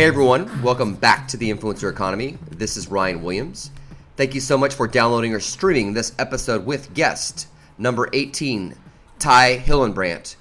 Hey 0.00 0.06
everyone, 0.06 0.62
welcome 0.62 0.94
back 0.94 1.28
to 1.28 1.36
the 1.36 1.52
Influencer 1.52 1.90
Economy. 1.92 2.38
This 2.50 2.78
is 2.78 2.88
Ryan 2.88 3.20
Williams. 3.20 3.70
Thank 4.16 4.34
you 4.34 4.40
so 4.40 4.56
much 4.56 4.72
for 4.72 4.88
downloading 4.88 5.34
or 5.34 5.40
streaming 5.40 5.92
this 5.92 6.14
episode 6.18 6.64
with 6.64 6.94
guest 6.94 7.48
number 7.76 8.08
18, 8.14 8.76
Ty 9.18 9.58
Hildenbrandt, 9.58 10.36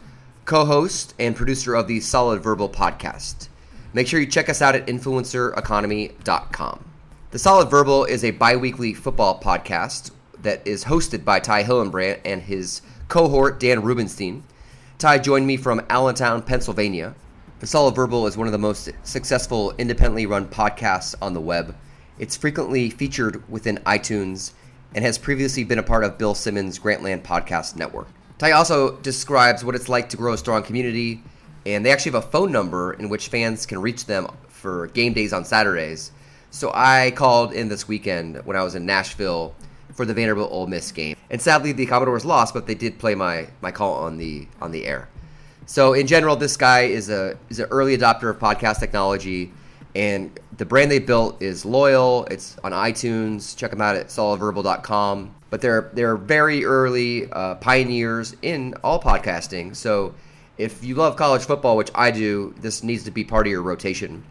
co 0.45 0.63
host 0.63 1.13
and 1.19 1.35
producer 1.35 1.75
of 1.75 1.89
the 1.89 1.99
Solid 1.99 2.41
Verbal 2.41 2.69
podcast. 2.69 3.49
Make 3.91 4.07
sure 4.07 4.21
you 4.21 4.27
check 4.27 4.47
us 4.47 4.61
out 4.61 4.75
at 4.75 4.87
influencereconomy.com. 4.87 6.85
The 7.31 7.39
Solid 7.39 7.69
Verbal 7.69 8.05
is 8.05 8.23
a 8.23 8.31
bi 8.31 8.55
weekly 8.55 8.93
football 8.93 9.41
podcast 9.41 10.11
that 10.41 10.65
is 10.65 10.85
hosted 10.85 11.25
by 11.25 11.41
Ty 11.41 11.65
Hildenbrandt 11.65 12.21
and 12.23 12.43
his 12.43 12.81
cohort, 13.09 13.59
Dan 13.59 13.81
Rubenstein. 13.81 14.45
Ty 14.99 15.17
joined 15.17 15.47
me 15.47 15.57
from 15.57 15.85
Allentown, 15.89 16.43
Pennsylvania 16.43 17.13
the 17.59 17.67
Solid 17.67 17.93
Verbal 17.93 18.25
is 18.25 18.37
one 18.37 18.47
of 18.47 18.53
the 18.53 18.57
most 18.57 18.89
successful 19.03 19.73
independently 19.77 20.25
run 20.25 20.47
podcasts 20.47 21.13
on 21.21 21.33
the 21.33 21.41
web. 21.41 21.75
It's 22.17 22.37
frequently 22.37 22.89
featured 22.89 23.43
within 23.49 23.79
iTunes 23.85 24.53
and 24.95 25.03
has 25.03 25.17
previously 25.17 25.65
been 25.65 25.77
a 25.77 25.83
part 25.83 26.05
of 26.05 26.17
Bill 26.17 26.33
Simmons' 26.33 26.79
Grantland 26.79 27.21
Podcast 27.21 27.75
Network. 27.75 28.07
Ty 28.37 28.51
also 28.51 28.95
describes 28.99 29.65
what 29.65 29.75
it's 29.75 29.89
like 29.89 30.07
to 30.09 30.17
grow 30.17 30.31
a 30.31 30.37
strong 30.37 30.63
community, 30.63 31.21
and 31.65 31.85
they 31.85 31.91
actually 31.91 32.13
have 32.13 32.23
a 32.23 32.27
phone 32.27 32.49
number 32.49 32.93
in 32.93 33.09
which 33.09 33.27
fans 33.27 33.65
can 33.65 33.81
reach 33.81 34.05
them 34.05 34.27
for 34.47 34.87
game 34.87 35.11
days 35.11 35.33
on 35.33 35.43
Saturdays. 35.43 36.13
So 36.51 36.71
I 36.73 37.11
called 37.11 37.51
in 37.51 37.67
this 37.67 37.89
weekend 37.89 38.37
when 38.45 38.55
I 38.55 38.63
was 38.63 38.75
in 38.75 38.85
Nashville 38.85 39.53
for 39.93 40.05
the 40.05 40.13
Vanderbilt 40.13 40.49
Ole 40.49 40.67
Miss 40.67 40.93
game, 40.93 41.17
and 41.29 41.41
sadly 41.41 41.73
the 41.73 41.85
Commodores 41.85 42.23
lost, 42.23 42.53
but 42.53 42.67
they 42.67 42.75
did 42.75 42.99
play 42.99 43.15
my 43.15 43.49
my 43.59 43.71
call 43.71 43.95
on 43.95 44.17
the 44.17 44.47
on 44.61 44.71
the 44.71 44.85
air. 44.85 45.09
So 45.69 45.93
in 45.93 46.07
general, 46.07 46.35
this 46.35 46.57
guy 46.57 46.85
is 46.85 47.11
a 47.11 47.37
is 47.49 47.59
an 47.59 47.67
early 47.69 47.95
adopter 47.95 48.27
of 48.31 48.39
podcast 48.39 48.79
technology, 48.79 49.53
and 49.93 50.31
the 50.57 50.65
brand 50.65 50.89
they 50.89 50.97
built 50.97 51.39
is 51.43 51.63
loyal. 51.63 52.25
It's 52.31 52.57
on 52.63 52.71
iTunes. 52.71 53.55
Check 53.55 53.69
them 53.69 53.79
out 53.79 53.95
at 53.95 54.07
solidverbal.com. 54.07 55.35
But 55.51 55.61
they're 55.61 55.91
they're 55.93 56.17
very 56.17 56.65
early 56.65 57.31
uh, 57.31 57.53
pioneers 57.55 58.35
in 58.41 58.73
all 58.83 58.99
podcasting. 58.99 59.75
So 59.75 60.15
if 60.57 60.83
you 60.83 60.95
love 60.95 61.15
college 61.17 61.43
football, 61.43 61.77
which 61.77 61.91
I 61.93 62.09
do, 62.09 62.55
this 62.59 62.81
needs 62.81 63.03
to 63.03 63.11
be 63.11 63.23
part 63.23 63.45
of 63.45 63.51
your 63.51 63.61
rotation. 63.61 64.23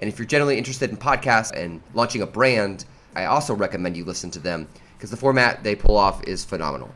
And 0.00 0.08
if 0.08 0.18
you're 0.18 0.24
generally 0.24 0.56
interested 0.56 0.88
in 0.88 0.96
podcasts 0.96 1.52
and 1.52 1.82
launching 1.92 2.22
a 2.22 2.26
brand, 2.26 2.86
I 3.14 3.26
also 3.26 3.52
recommend 3.52 3.98
you 3.98 4.06
listen 4.06 4.30
to 4.30 4.38
them 4.38 4.66
because 4.96 5.10
the 5.10 5.18
format 5.18 5.62
they 5.62 5.76
pull 5.76 5.98
off 5.98 6.24
is 6.24 6.42
phenomenal. 6.42 6.90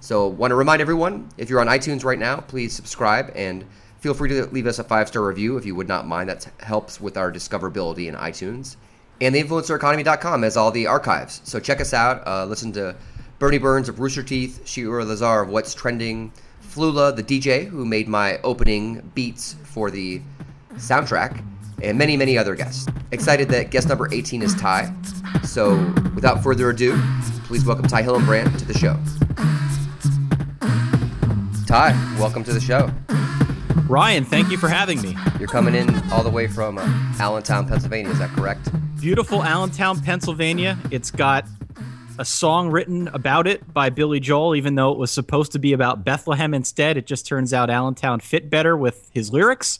So, 0.00 0.28
want 0.28 0.52
to 0.52 0.54
remind 0.54 0.80
everyone 0.80 1.28
if 1.38 1.50
you're 1.50 1.60
on 1.60 1.66
iTunes 1.66 2.04
right 2.04 2.18
now, 2.18 2.36
please 2.36 2.72
subscribe 2.72 3.32
and 3.34 3.64
feel 3.98 4.14
free 4.14 4.28
to 4.28 4.46
leave 4.46 4.66
us 4.66 4.78
a 4.78 4.84
five 4.84 5.08
star 5.08 5.26
review 5.26 5.56
if 5.56 5.66
you 5.66 5.74
would 5.74 5.88
not 5.88 6.06
mind. 6.06 6.28
That 6.28 6.48
helps 6.60 7.00
with 7.00 7.16
our 7.16 7.32
discoverability 7.32 8.06
in 8.06 8.14
iTunes. 8.14 8.76
And 9.20 9.34
the 9.34 9.42
influencereconomy.com 9.42 10.44
has 10.44 10.56
all 10.56 10.70
the 10.70 10.86
archives. 10.86 11.40
So, 11.44 11.58
check 11.58 11.80
us 11.80 11.92
out. 11.92 12.26
Uh, 12.26 12.44
listen 12.44 12.72
to 12.72 12.94
Burnie 13.38 13.58
Burns 13.58 13.88
of 13.88 13.98
Rooster 13.98 14.22
Teeth, 14.22 14.66
Shira 14.68 15.04
Lazar 15.04 15.42
of 15.42 15.48
What's 15.48 15.74
Trending, 15.74 16.32
Flula, 16.62 17.14
the 17.14 17.22
DJ, 17.22 17.66
who 17.66 17.84
made 17.84 18.08
my 18.08 18.38
opening 18.44 19.10
beats 19.14 19.56
for 19.64 19.90
the 19.90 20.22
soundtrack, 20.74 21.42
and 21.82 21.98
many, 21.98 22.16
many 22.16 22.38
other 22.38 22.54
guests. 22.54 22.86
Excited 23.10 23.48
that 23.48 23.70
guest 23.70 23.88
number 23.88 24.12
18 24.12 24.42
is 24.42 24.54
Ty. 24.54 24.92
So, 25.42 25.76
without 26.14 26.42
further 26.42 26.70
ado, 26.70 27.00
please 27.44 27.64
welcome 27.64 27.86
Ty 27.86 28.02
Hildenbrandt 28.02 28.58
to 28.58 28.64
the 28.64 28.74
show. 28.74 28.96
Ty, 31.68 31.92
welcome 32.18 32.42
to 32.44 32.54
the 32.54 32.62
show. 32.62 32.90
Ryan, 33.90 34.24
thank 34.24 34.50
you 34.50 34.56
for 34.56 34.70
having 34.70 35.02
me. 35.02 35.14
You're 35.38 35.48
coming 35.48 35.74
in 35.74 35.94
all 36.10 36.22
the 36.22 36.30
way 36.30 36.46
from 36.46 36.78
uh, 36.78 37.14
Allentown, 37.20 37.68
Pennsylvania. 37.68 38.10
Is 38.10 38.18
that 38.20 38.30
correct? 38.30 38.70
Beautiful 38.98 39.42
Allentown, 39.42 40.00
Pennsylvania. 40.00 40.78
It's 40.90 41.10
got 41.10 41.44
a 42.18 42.24
song 42.24 42.70
written 42.70 43.08
about 43.08 43.46
it 43.46 43.70
by 43.74 43.90
Billy 43.90 44.18
Joel, 44.18 44.56
even 44.56 44.76
though 44.76 44.92
it 44.92 44.98
was 44.98 45.10
supposed 45.10 45.52
to 45.52 45.58
be 45.58 45.74
about 45.74 46.06
Bethlehem 46.06 46.54
instead. 46.54 46.96
It 46.96 47.06
just 47.06 47.26
turns 47.26 47.52
out 47.52 47.68
Allentown 47.68 48.20
fit 48.20 48.48
better 48.48 48.74
with 48.74 49.10
his 49.12 49.30
lyrics. 49.30 49.78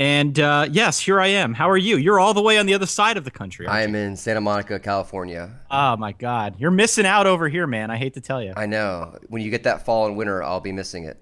And 0.00 0.40
uh, 0.40 0.66
yes, 0.72 0.98
here 0.98 1.20
I 1.20 1.26
am. 1.26 1.52
How 1.52 1.68
are 1.68 1.76
you? 1.76 1.98
You're 1.98 2.18
all 2.18 2.32
the 2.32 2.40
way 2.40 2.56
on 2.56 2.64
the 2.64 2.72
other 2.72 2.86
side 2.86 3.18
of 3.18 3.24
the 3.24 3.30
country. 3.30 3.66
I 3.66 3.82
am 3.82 3.94
in 3.94 4.16
Santa 4.16 4.40
Monica, 4.40 4.80
California. 4.80 5.50
Oh 5.70 5.94
my 5.98 6.12
God, 6.12 6.54
you're 6.58 6.70
missing 6.70 7.04
out 7.04 7.26
over 7.26 7.50
here, 7.50 7.66
man. 7.66 7.90
I 7.90 7.98
hate 7.98 8.14
to 8.14 8.20
tell 8.22 8.42
you. 8.42 8.54
I 8.56 8.64
know. 8.64 9.18
When 9.28 9.42
you 9.42 9.50
get 9.50 9.62
that 9.64 9.84
fall 9.84 10.06
and 10.06 10.16
winter, 10.16 10.42
I'll 10.42 10.58
be 10.58 10.72
missing 10.72 11.04
it. 11.04 11.18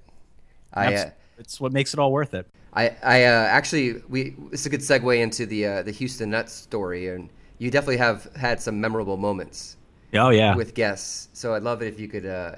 I. 0.72 0.94
Uh, 0.94 1.10
it's 1.38 1.60
what 1.60 1.72
makes 1.72 1.92
it 1.92 1.98
all 1.98 2.12
worth 2.12 2.34
it. 2.34 2.46
I, 2.72 2.94
I 3.02 3.24
uh, 3.24 3.30
actually 3.30 4.00
we 4.08 4.36
it's 4.52 4.66
a 4.66 4.70
good 4.70 4.80
segue 4.80 5.18
into 5.18 5.44
the 5.44 5.66
uh, 5.66 5.82
the 5.82 5.90
Houston 5.90 6.30
Nutt 6.30 6.48
story, 6.48 7.08
and 7.08 7.30
you 7.58 7.72
definitely 7.72 7.96
have 7.96 8.32
had 8.36 8.62
some 8.62 8.80
memorable 8.80 9.16
moments. 9.16 9.76
Oh 10.14 10.30
yeah, 10.30 10.54
with 10.54 10.74
guests. 10.74 11.30
So 11.32 11.52
I'd 11.54 11.64
love 11.64 11.82
it 11.82 11.88
if 11.88 11.98
you 11.98 12.06
could 12.06 12.26
uh, 12.26 12.54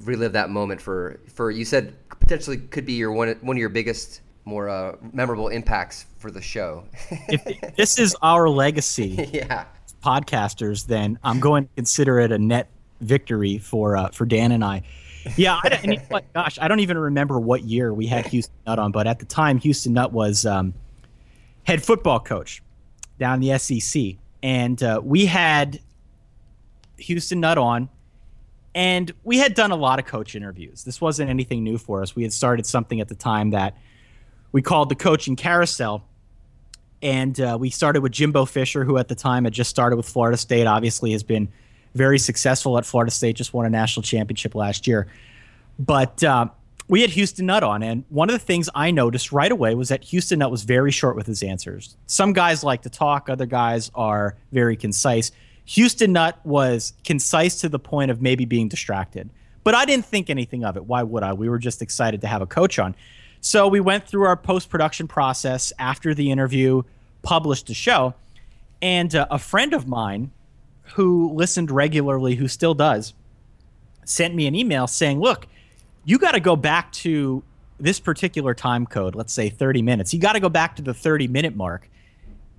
relive 0.00 0.34
that 0.34 0.50
moment 0.50 0.78
for 0.78 1.20
for 1.26 1.50
you 1.50 1.64
said 1.64 1.94
potentially 2.20 2.58
could 2.58 2.84
be 2.84 2.92
your 2.92 3.12
one 3.12 3.30
one 3.40 3.56
of 3.56 3.60
your 3.60 3.70
biggest 3.70 4.20
more 4.48 4.68
uh, 4.68 4.96
memorable 5.12 5.48
impacts 5.48 6.06
for 6.18 6.30
the 6.30 6.40
show. 6.40 6.84
if 7.28 7.76
this 7.76 7.98
is 7.98 8.16
our 8.22 8.48
legacy, 8.48 9.28
yeah, 9.32 9.66
podcasters, 10.02 10.86
then 10.86 11.18
I'm 11.22 11.38
going 11.38 11.64
to 11.64 11.70
consider 11.76 12.18
it 12.18 12.32
a 12.32 12.38
net 12.38 12.68
victory 13.00 13.58
for 13.58 13.96
uh, 13.96 14.08
for 14.08 14.26
Dan 14.26 14.52
and 14.52 14.64
I. 14.64 14.82
Yeah, 15.36 15.60
I 15.62 15.68
and 15.84 16.24
gosh, 16.34 16.58
I 16.60 16.68
don't 16.68 16.80
even 16.80 16.96
remember 16.96 17.38
what 17.38 17.62
year 17.62 17.92
we 17.92 18.06
had 18.06 18.26
Houston 18.28 18.54
Nutt 18.66 18.78
on, 18.78 18.92
but 18.92 19.06
at 19.06 19.18
the 19.18 19.26
time, 19.26 19.58
Houston 19.58 19.92
Nutt 19.92 20.12
was 20.12 20.46
um, 20.46 20.72
head 21.64 21.82
football 21.82 22.18
coach 22.18 22.62
down 23.18 23.40
the 23.40 23.58
SEC, 23.58 24.14
and 24.42 24.82
uh, 24.82 25.00
we 25.04 25.26
had 25.26 25.80
Houston 26.96 27.40
Nutt 27.40 27.58
on, 27.58 27.90
and 28.74 29.12
we 29.24 29.38
had 29.38 29.54
done 29.54 29.70
a 29.70 29.76
lot 29.76 29.98
of 29.98 30.06
coach 30.06 30.34
interviews. 30.34 30.84
This 30.84 31.00
wasn't 31.00 31.28
anything 31.28 31.62
new 31.62 31.76
for 31.76 32.00
us. 32.00 32.16
We 32.16 32.22
had 32.22 32.32
started 32.32 32.64
something 32.64 33.00
at 33.00 33.08
the 33.08 33.14
time 33.14 33.50
that 33.50 33.76
we 34.52 34.62
called 34.62 34.88
the 34.88 34.94
coaching 34.94 35.36
carousel. 35.36 36.04
And 37.00 37.40
uh, 37.40 37.56
we 37.60 37.70
started 37.70 38.02
with 38.02 38.12
Jimbo 38.12 38.44
Fisher, 38.44 38.84
who 38.84 38.98
at 38.98 39.08
the 39.08 39.14
time 39.14 39.44
had 39.44 39.52
just 39.52 39.70
started 39.70 39.96
with 39.96 40.08
Florida 40.08 40.36
State, 40.36 40.66
obviously 40.66 41.12
has 41.12 41.22
been 41.22 41.48
very 41.94 42.18
successful 42.18 42.76
at 42.76 42.84
Florida 42.84 43.10
State, 43.10 43.36
just 43.36 43.54
won 43.54 43.66
a 43.66 43.70
national 43.70 44.02
championship 44.02 44.54
last 44.54 44.86
year. 44.86 45.06
But 45.78 46.24
uh, 46.24 46.48
we 46.88 47.02
had 47.02 47.10
Houston 47.10 47.46
Nutt 47.46 47.62
on, 47.62 47.82
and 47.82 48.04
one 48.08 48.28
of 48.28 48.32
the 48.32 48.44
things 48.44 48.68
I 48.74 48.90
noticed 48.90 49.30
right 49.30 49.52
away 49.52 49.74
was 49.74 49.90
that 49.90 50.02
Houston 50.04 50.40
Nutt 50.40 50.50
was 50.50 50.64
very 50.64 50.90
short 50.90 51.14
with 51.14 51.26
his 51.26 51.42
answers. 51.42 51.96
Some 52.06 52.32
guys 52.32 52.64
like 52.64 52.82
to 52.82 52.90
talk, 52.90 53.28
other 53.28 53.46
guys 53.46 53.90
are 53.94 54.36
very 54.52 54.76
concise. 54.76 55.30
Houston 55.66 56.12
Nutt 56.12 56.44
was 56.44 56.94
concise 57.04 57.60
to 57.60 57.68
the 57.68 57.78
point 57.78 58.10
of 58.10 58.22
maybe 58.22 58.44
being 58.44 58.68
distracted. 58.68 59.28
But 59.64 59.74
I 59.74 59.84
didn't 59.84 60.06
think 60.06 60.30
anything 60.30 60.64
of 60.64 60.76
it. 60.76 60.86
Why 60.86 61.02
would 61.02 61.22
I? 61.22 61.34
We 61.34 61.48
were 61.50 61.58
just 61.58 61.82
excited 61.82 62.22
to 62.22 62.26
have 62.26 62.40
a 62.40 62.46
coach 62.46 62.78
on. 62.78 62.96
So 63.40 63.68
we 63.68 63.80
went 63.80 64.06
through 64.06 64.24
our 64.24 64.36
post 64.36 64.68
production 64.68 65.06
process 65.06 65.72
after 65.78 66.14
the 66.14 66.30
interview, 66.30 66.82
published 67.22 67.66
the 67.66 67.74
show, 67.74 68.14
and 68.82 69.14
uh, 69.14 69.26
a 69.30 69.38
friend 69.38 69.74
of 69.74 69.86
mine 69.86 70.30
who 70.94 71.32
listened 71.34 71.70
regularly, 71.70 72.34
who 72.34 72.48
still 72.48 72.74
does, 72.74 73.14
sent 74.04 74.34
me 74.34 74.46
an 74.46 74.54
email 74.54 74.86
saying, 74.86 75.20
"Look, 75.20 75.46
you 76.04 76.18
got 76.18 76.32
to 76.32 76.40
go 76.40 76.56
back 76.56 76.92
to 76.92 77.42
this 77.78 78.00
particular 78.00 78.54
time 78.54 78.86
code. 78.86 79.14
Let's 79.14 79.32
say 79.32 79.50
30 79.50 79.82
minutes. 79.82 80.12
You 80.12 80.20
got 80.20 80.32
to 80.32 80.40
go 80.40 80.48
back 80.48 80.76
to 80.76 80.82
the 80.82 80.94
30 80.94 81.28
minute 81.28 81.54
mark 81.54 81.88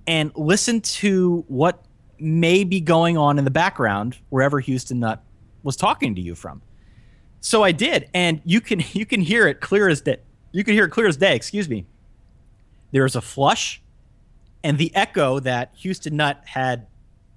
and 0.06 0.32
listen 0.34 0.80
to 0.80 1.44
what 1.48 1.84
may 2.18 2.64
be 2.64 2.80
going 2.80 3.18
on 3.18 3.38
in 3.38 3.44
the 3.44 3.50
background 3.50 4.16
wherever 4.30 4.60
Houston 4.60 5.00
Nutt 5.00 5.22
was 5.62 5.76
talking 5.76 6.14
to 6.14 6.20
you 6.20 6.34
from." 6.34 6.62
So 7.42 7.62
I 7.62 7.72
did, 7.72 8.08
and 8.14 8.40
you 8.44 8.60
can 8.62 8.82
you 8.92 9.04
can 9.04 9.20
hear 9.20 9.46
it 9.46 9.60
clear 9.60 9.88
as 9.88 10.00
day 10.00 10.18
you 10.52 10.64
could 10.64 10.74
hear 10.74 10.84
it 10.84 10.90
clear 10.90 11.06
as 11.06 11.16
day. 11.16 11.36
Excuse 11.36 11.68
me. 11.68 11.86
There 12.92 13.04
is 13.04 13.16
a 13.16 13.20
flush, 13.20 13.80
and 14.64 14.76
the 14.76 14.94
echo 14.94 15.38
that 15.40 15.72
Houston 15.76 16.16
Nutt 16.16 16.42
had 16.44 16.86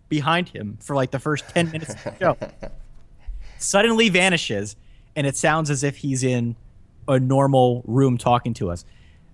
behind 0.09 0.49
him 0.49 0.77
for 0.81 0.95
like 0.95 1.11
the 1.11 1.19
first 1.19 1.47
ten 1.49 1.71
minutes 1.71 1.93
of 1.93 2.03
the 2.03 2.15
show 2.19 2.37
suddenly 3.57 4.09
vanishes, 4.09 4.75
and 5.15 5.27
it 5.27 5.35
sounds 5.35 5.69
as 5.69 5.83
if 5.83 5.97
he's 5.97 6.23
in 6.23 6.55
a 7.07 7.19
normal 7.19 7.83
room 7.85 8.17
talking 8.17 8.53
to 8.55 8.71
us. 8.71 8.85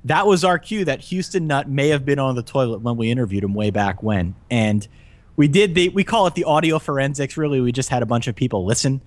That 0.05 0.27
was 0.27 0.43
our 0.43 0.57
cue 0.57 0.85
that 0.85 1.01
Houston 1.01 1.47
Nutt 1.47 1.69
may 1.69 1.89
have 1.89 2.05
been 2.05 2.19
on 2.19 2.35
the 2.35 2.43
toilet 2.43 2.81
when 2.81 2.97
we 2.97 3.11
interviewed 3.11 3.43
him 3.43 3.53
way 3.53 3.69
back 3.69 4.01
when, 4.03 4.35
and 4.49 4.87
we 5.35 5.47
did 5.47 5.73
the 5.75 5.89
we 5.89 6.03
call 6.03 6.27
it 6.27 6.35
the 6.35 6.43
audio 6.43 6.79
forensics. 6.79 7.37
Really, 7.37 7.61
we 7.61 7.71
just 7.71 7.89
had 7.89 8.03
a 8.03 8.05
bunch 8.05 8.27
of 8.27 8.35
people 8.35 8.65
listen. 8.65 9.01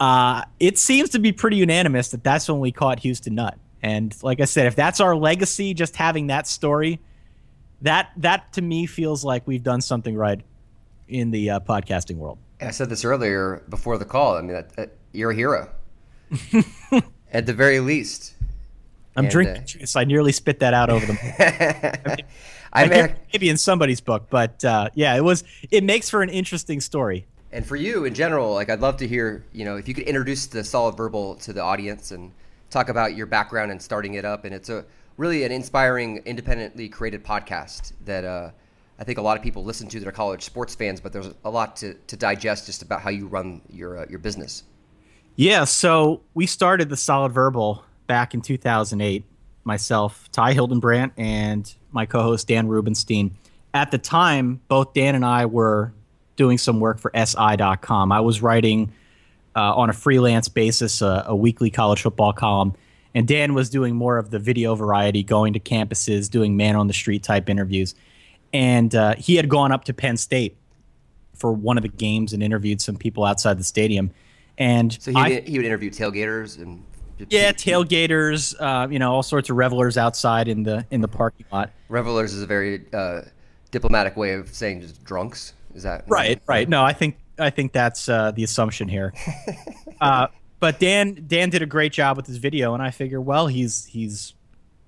Uh, 0.00 0.42
it 0.60 0.76
seems 0.76 1.10
to 1.10 1.18
be 1.18 1.32
pretty 1.32 1.56
unanimous 1.56 2.08
that 2.10 2.24
that's 2.24 2.48
when 2.48 2.60
we 2.60 2.72
caught 2.72 3.00
Houston 3.00 3.34
Nutt. 3.34 3.58
And 3.84 4.16
like 4.22 4.40
I 4.40 4.46
said, 4.46 4.66
if 4.66 4.76
that's 4.76 4.98
our 4.98 5.14
legacy, 5.14 5.74
just 5.74 5.94
having 5.94 6.28
that 6.28 6.46
story, 6.46 7.00
that 7.82 8.12
that 8.16 8.50
to 8.54 8.62
me 8.62 8.86
feels 8.86 9.26
like 9.26 9.46
we've 9.46 9.62
done 9.62 9.82
something 9.82 10.16
right 10.16 10.40
in 11.06 11.30
the 11.30 11.50
uh, 11.50 11.60
podcasting 11.60 12.16
world. 12.16 12.38
And 12.60 12.70
I 12.70 12.72
said 12.72 12.88
this 12.88 13.04
earlier 13.04 13.62
before 13.68 13.98
the 13.98 14.06
call. 14.06 14.38
I 14.38 14.40
mean, 14.40 14.52
that, 14.52 14.74
that, 14.76 14.92
you're 15.12 15.32
a 15.32 15.34
hero, 15.34 15.70
at 17.30 17.44
the 17.44 17.52
very 17.52 17.78
least. 17.80 18.32
I'm 19.16 19.26
and, 19.26 19.30
drinking 19.30 19.62
uh, 19.62 19.66
juice. 19.66 19.96
I 19.96 20.04
nearly 20.04 20.32
spit 20.32 20.60
that 20.60 20.72
out 20.72 20.88
over 20.88 21.04
the. 21.04 22.24
I 22.72 22.88
mean, 22.88 23.14
maybe 23.34 23.50
in 23.50 23.58
somebody's 23.58 24.00
book, 24.00 24.28
but 24.30 24.64
uh, 24.64 24.88
yeah, 24.94 25.14
it 25.14 25.22
was. 25.22 25.44
It 25.70 25.84
makes 25.84 26.08
for 26.08 26.22
an 26.22 26.30
interesting 26.30 26.80
story. 26.80 27.26
And 27.52 27.66
for 27.66 27.76
you 27.76 28.06
in 28.06 28.14
general, 28.14 28.54
like 28.54 28.70
I'd 28.70 28.80
love 28.80 28.96
to 28.96 29.06
hear, 29.06 29.44
you 29.52 29.66
know, 29.66 29.76
if 29.76 29.88
you 29.88 29.92
could 29.92 30.04
introduce 30.04 30.46
the 30.46 30.64
solid 30.64 30.96
verbal 30.96 31.34
to 31.36 31.52
the 31.52 31.60
audience 31.60 32.10
and 32.10 32.32
talk 32.74 32.90
about 32.90 33.16
your 33.16 33.26
background 33.26 33.70
and 33.70 33.80
starting 33.80 34.14
it 34.14 34.24
up. 34.24 34.44
And 34.44 34.54
it's 34.54 34.68
a 34.68 34.84
really 35.16 35.44
an 35.44 35.52
inspiring, 35.52 36.18
independently 36.26 36.88
created 36.88 37.24
podcast 37.24 37.92
that 38.04 38.24
uh, 38.24 38.50
I 38.98 39.04
think 39.04 39.18
a 39.18 39.22
lot 39.22 39.36
of 39.36 39.42
people 39.42 39.64
listen 39.64 39.88
to 39.88 40.00
that 40.00 40.08
are 40.08 40.12
college 40.12 40.42
sports 40.42 40.74
fans. 40.74 41.00
But 41.00 41.12
there's 41.12 41.30
a 41.44 41.50
lot 41.50 41.76
to, 41.76 41.94
to 41.94 42.16
digest 42.16 42.66
just 42.66 42.82
about 42.82 43.00
how 43.00 43.10
you 43.10 43.26
run 43.26 43.62
your 43.70 43.98
uh, 43.98 44.06
your 44.10 44.18
business. 44.18 44.64
Yeah, 45.36 45.64
so 45.64 46.20
we 46.34 46.46
started 46.46 46.90
the 46.90 46.96
Solid 46.96 47.32
Verbal 47.32 47.84
back 48.06 48.34
in 48.34 48.42
2008. 48.42 49.24
Myself, 49.66 50.30
Ty 50.30 50.54
Hildenbrandt, 50.54 51.12
and 51.16 51.72
my 51.90 52.04
co-host 52.04 52.46
Dan 52.46 52.68
Rubenstein. 52.68 53.34
At 53.72 53.90
the 53.90 53.98
time, 53.98 54.60
both 54.68 54.92
Dan 54.92 55.14
and 55.14 55.24
I 55.24 55.46
were 55.46 55.92
doing 56.36 56.58
some 56.58 56.80
work 56.80 56.98
for 56.98 57.10
SI.com. 57.14 58.12
I 58.12 58.20
was 58.20 58.42
writing 58.42 58.92
uh, 59.56 59.74
on 59.74 59.90
a 59.90 59.92
freelance 59.92 60.48
basis 60.48 61.02
a, 61.02 61.24
a, 61.26 61.36
weekly 61.36 61.70
college 61.70 62.02
football 62.02 62.32
column, 62.32 62.74
and 63.14 63.28
Dan 63.28 63.54
was 63.54 63.70
doing 63.70 63.94
more 63.94 64.18
of 64.18 64.30
the 64.30 64.38
video 64.38 64.74
variety, 64.74 65.22
going 65.22 65.52
to 65.52 65.60
campuses, 65.60 66.30
doing 66.30 66.56
man 66.56 66.76
on 66.76 66.86
the 66.88 66.92
street 66.92 67.22
type 67.22 67.48
interviews. 67.48 67.94
And 68.52 68.94
uh, 68.94 69.14
he 69.16 69.36
had 69.36 69.48
gone 69.48 69.72
up 69.72 69.84
to 69.84 69.94
Penn 69.94 70.16
State 70.16 70.56
for 71.34 71.52
one 71.52 71.76
of 71.76 71.82
the 71.82 71.88
games 71.88 72.32
and 72.32 72.42
interviewed 72.42 72.80
some 72.80 72.96
people 72.96 73.24
outside 73.24 73.58
the 73.58 73.64
stadium. 73.64 74.10
And 74.58 74.92
so 75.00 75.10
he, 75.10 75.16
I, 75.16 75.40
he 75.40 75.58
would 75.58 75.66
interview 75.66 75.90
tailgaters 75.90 76.60
and 76.60 76.84
yeah, 77.30 77.52
tailgaters, 77.52 78.54
uh, 78.60 78.88
you 78.88 78.98
know, 78.98 79.12
all 79.12 79.22
sorts 79.22 79.50
of 79.50 79.56
revelers 79.56 79.96
outside 79.96 80.48
in 80.48 80.62
the 80.62 80.84
in 80.90 81.00
the 81.00 81.08
parking 81.08 81.46
lot. 81.52 81.70
Revelers 81.88 82.32
is 82.34 82.42
a 82.42 82.46
very 82.46 82.84
uh, 82.92 83.22
diplomatic 83.70 84.16
way 84.16 84.34
of 84.34 84.52
saying 84.52 84.80
just 84.80 85.02
drunks. 85.04 85.54
Is 85.74 85.82
that 85.84 86.04
right? 86.08 86.40
Right. 86.46 86.68
No, 86.68 86.84
I 86.84 86.92
think 86.92 87.16
I 87.38 87.50
think 87.50 87.72
that's 87.72 88.08
uh, 88.08 88.30
the 88.30 88.44
assumption 88.44 88.88
here. 88.88 89.12
uh, 90.00 90.28
but 90.60 90.78
Dan 90.78 91.24
Dan 91.26 91.50
did 91.50 91.62
a 91.62 91.66
great 91.66 91.92
job 91.92 92.16
with 92.16 92.26
his 92.26 92.38
video, 92.38 92.74
and 92.74 92.82
I 92.82 92.90
figure, 92.90 93.20
well, 93.20 93.46
he's 93.46 93.84
he's 93.86 94.34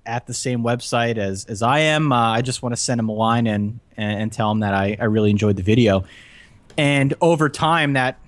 at 0.05 0.25
the 0.25 0.33
same 0.33 0.63
website 0.63 1.17
as 1.17 1.45
as 1.45 1.61
I 1.61 1.79
am. 1.79 2.11
Uh, 2.11 2.31
I 2.31 2.41
just 2.41 2.61
want 2.61 2.73
to 2.73 2.81
send 2.81 2.99
him 2.99 3.09
a 3.09 3.13
line 3.13 3.47
and, 3.47 3.79
and, 3.97 4.21
and 4.21 4.31
tell 4.31 4.51
him 4.51 4.61
that 4.61 4.73
I 4.73 4.97
I 4.99 5.05
really 5.05 5.29
enjoyed 5.29 5.55
the 5.57 5.63
video, 5.63 6.05
and 6.77 7.13
over 7.21 7.49
time 7.49 7.93
that 7.93 8.19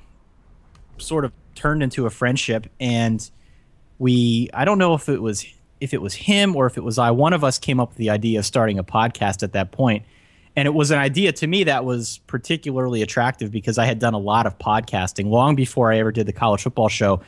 sort 0.98 1.26
of 1.26 1.32
turned 1.56 1.82
into 1.82 2.06
a 2.06 2.10
friendship, 2.10 2.68
and 2.80 3.30
we 3.98 4.50
I 4.54 4.66
don't 4.66 4.78
know 4.78 4.94
if 4.94 5.08
it 5.10 5.22
was 5.22 5.46
if 5.80 5.94
it 5.94 6.02
was 6.02 6.14
him 6.14 6.56
or 6.56 6.66
if 6.66 6.78
it 6.78 6.84
was 6.84 6.98
I. 6.98 7.12
One 7.12 7.34
of 7.34 7.44
us 7.44 7.58
came 7.58 7.80
up 7.80 7.90
with 7.90 7.98
the 7.98 8.10
idea 8.10 8.40
of 8.40 8.46
starting 8.46 8.78
a 8.80 8.84
podcast 8.84 9.44
at 9.44 9.54
that 9.54 9.72
point 9.72 10.04
and 10.60 10.66
it 10.66 10.74
was 10.74 10.92
an 10.92 11.00
idea 11.00 11.32
to 11.32 11.48
me 11.48 11.64
that 11.64 11.86
was 11.86 12.18
particularly 12.28 13.02
attractive 13.02 13.50
because 13.50 13.78
I 13.78 13.86
had 13.86 13.98
done 13.98 14.14
a 14.14 14.20
lot 14.20 14.46
of 14.46 14.60
podcasting 14.60 15.30
long 15.30 15.56
before 15.56 15.90
I 15.90 16.00
ever 16.00 16.12
did 16.12 16.26
the 16.26 16.34
college 16.34 16.64
football 16.64 16.90
show. 16.90 17.22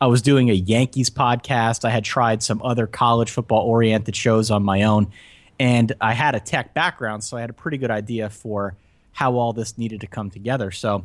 I 0.00 0.06
was 0.06 0.22
doing 0.22 0.48
a 0.48 0.54
Yankees 0.54 1.10
podcast. 1.10 1.84
I 1.84 1.90
had 1.90 2.02
tried 2.02 2.42
some 2.42 2.62
other 2.62 2.86
college 2.86 3.30
football 3.30 3.60
oriented 3.60 4.16
shows 4.16 4.50
on 4.50 4.62
my 4.62 4.84
own. 4.84 5.12
And 5.60 5.92
I 6.00 6.14
had 6.14 6.34
a 6.34 6.40
tech 6.40 6.72
background, 6.72 7.22
so 7.22 7.36
I 7.36 7.42
had 7.42 7.50
a 7.50 7.52
pretty 7.52 7.76
good 7.76 7.90
idea 7.90 8.30
for 8.30 8.74
how 9.12 9.34
all 9.34 9.52
this 9.52 9.76
needed 9.76 10.00
to 10.00 10.06
come 10.06 10.30
together. 10.30 10.70
So 10.70 11.04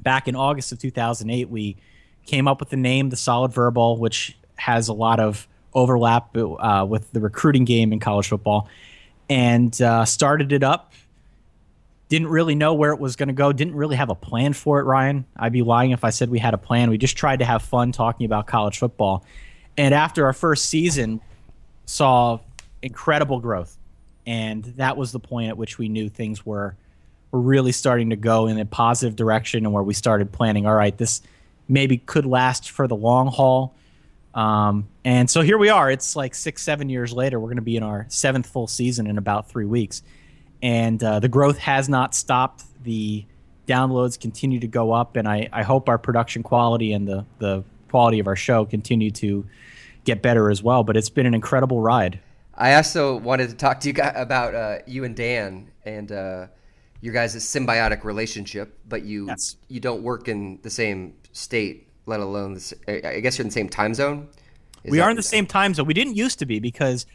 back 0.00 0.28
in 0.28 0.34
August 0.34 0.72
of 0.72 0.78
2008, 0.78 1.50
we 1.50 1.76
came 2.24 2.48
up 2.48 2.58
with 2.58 2.70
the 2.70 2.78
name 2.78 3.10
The 3.10 3.16
Solid 3.16 3.52
Verbal, 3.52 3.98
which 3.98 4.34
has 4.56 4.88
a 4.88 4.94
lot 4.94 5.20
of 5.20 5.46
overlap 5.74 6.34
uh, 6.34 6.86
with 6.88 7.12
the 7.12 7.20
recruiting 7.20 7.66
game 7.66 7.92
in 7.92 8.00
college 8.00 8.28
football 8.28 8.66
and 9.32 9.80
uh, 9.80 10.04
started 10.04 10.52
it 10.52 10.62
up. 10.62 10.92
Didn't 12.12 12.28
really 12.28 12.54
know 12.54 12.74
where 12.74 12.92
it 12.92 13.00
was 13.00 13.16
going 13.16 13.28
to 13.28 13.32
go. 13.32 13.54
Didn't 13.54 13.74
really 13.74 13.96
have 13.96 14.10
a 14.10 14.14
plan 14.14 14.52
for 14.52 14.78
it, 14.78 14.82
Ryan. 14.82 15.24
I'd 15.34 15.50
be 15.50 15.62
lying 15.62 15.92
if 15.92 16.04
I 16.04 16.10
said 16.10 16.28
we 16.28 16.40
had 16.40 16.52
a 16.52 16.58
plan. 16.58 16.90
We 16.90 16.98
just 16.98 17.16
tried 17.16 17.38
to 17.38 17.46
have 17.46 17.62
fun 17.62 17.90
talking 17.90 18.26
about 18.26 18.46
college 18.46 18.78
football. 18.78 19.24
And 19.78 19.94
after 19.94 20.26
our 20.26 20.34
first 20.34 20.66
season, 20.66 21.22
saw 21.86 22.40
incredible 22.82 23.40
growth. 23.40 23.78
And 24.26 24.62
that 24.76 24.98
was 24.98 25.12
the 25.12 25.20
point 25.20 25.48
at 25.48 25.56
which 25.56 25.78
we 25.78 25.88
knew 25.88 26.10
things 26.10 26.44
were 26.44 26.76
were 27.30 27.40
really 27.40 27.72
starting 27.72 28.10
to 28.10 28.16
go 28.16 28.46
in 28.46 28.58
a 28.58 28.66
positive 28.66 29.16
direction 29.16 29.64
and 29.64 29.72
where 29.72 29.82
we 29.82 29.94
started 29.94 30.32
planning, 30.32 30.66
all 30.66 30.74
right, 30.74 30.98
this 30.98 31.22
maybe 31.66 31.96
could 31.96 32.26
last 32.26 32.72
for 32.72 32.86
the 32.86 32.94
long 32.94 33.28
haul. 33.28 33.74
Um, 34.34 34.86
and 35.02 35.30
so 35.30 35.40
here 35.40 35.56
we 35.56 35.70
are. 35.70 35.90
It's 35.90 36.14
like 36.14 36.34
six, 36.34 36.60
seven 36.60 36.90
years 36.90 37.14
later. 37.14 37.40
We're 37.40 37.48
going 37.48 37.56
to 37.56 37.62
be 37.62 37.78
in 37.78 37.82
our 37.82 38.04
seventh 38.10 38.48
full 38.48 38.66
season 38.66 39.06
in 39.06 39.16
about 39.16 39.48
three 39.48 39.64
weeks. 39.64 40.02
And 40.62 41.02
uh, 41.02 41.20
the 41.20 41.28
growth 41.28 41.58
has 41.58 41.88
not 41.88 42.14
stopped. 42.14 42.64
The 42.84 43.24
downloads 43.66 44.18
continue 44.18 44.60
to 44.60 44.66
go 44.66 44.92
up. 44.92 45.16
And 45.16 45.26
I, 45.28 45.48
I 45.52 45.62
hope 45.62 45.88
our 45.88 45.98
production 45.98 46.42
quality 46.42 46.92
and 46.92 47.06
the, 47.06 47.24
the 47.38 47.64
quality 47.88 48.18
of 48.18 48.26
our 48.26 48.36
show 48.36 48.64
continue 48.64 49.10
to 49.12 49.44
get 50.04 50.22
better 50.22 50.50
as 50.50 50.62
well. 50.62 50.84
But 50.84 50.96
it's 50.96 51.10
been 51.10 51.26
an 51.26 51.34
incredible 51.34 51.80
ride. 51.80 52.20
I 52.54 52.74
also 52.74 53.16
wanted 53.16 53.48
to 53.50 53.56
talk 53.56 53.80
to 53.80 53.88
you 53.88 53.94
guys 53.94 54.12
about 54.14 54.54
uh, 54.54 54.78
you 54.86 55.04
and 55.04 55.16
Dan 55.16 55.70
and 55.84 56.12
uh, 56.12 56.46
your 57.00 57.14
guys' 57.14 57.34
symbiotic 57.36 58.04
relationship, 58.04 58.78
but 58.88 59.02
you 59.02 59.26
yes. 59.26 59.56
you 59.68 59.80
don't 59.80 60.02
work 60.02 60.28
in 60.28 60.60
the 60.62 60.70
same 60.70 61.14
state 61.32 61.88
let 62.06 62.20
alone 62.20 62.54
this. 62.54 62.74
I 62.88 63.20
guess 63.20 63.38
you're 63.38 63.44
in 63.44 63.48
the 63.48 63.52
same 63.52 63.68
time 63.68 63.94
zone. 63.94 64.28
Is 64.84 64.90
we 64.90 65.00
are 65.00 65.10
in 65.10 65.16
the 65.16 65.22
same 65.22 65.46
time 65.46 65.74
zone. 65.74 65.86
We 65.86 65.94
didn't 65.94 66.16
used 66.16 66.38
to 66.40 66.46
be 66.46 66.58
because 66.58 67.06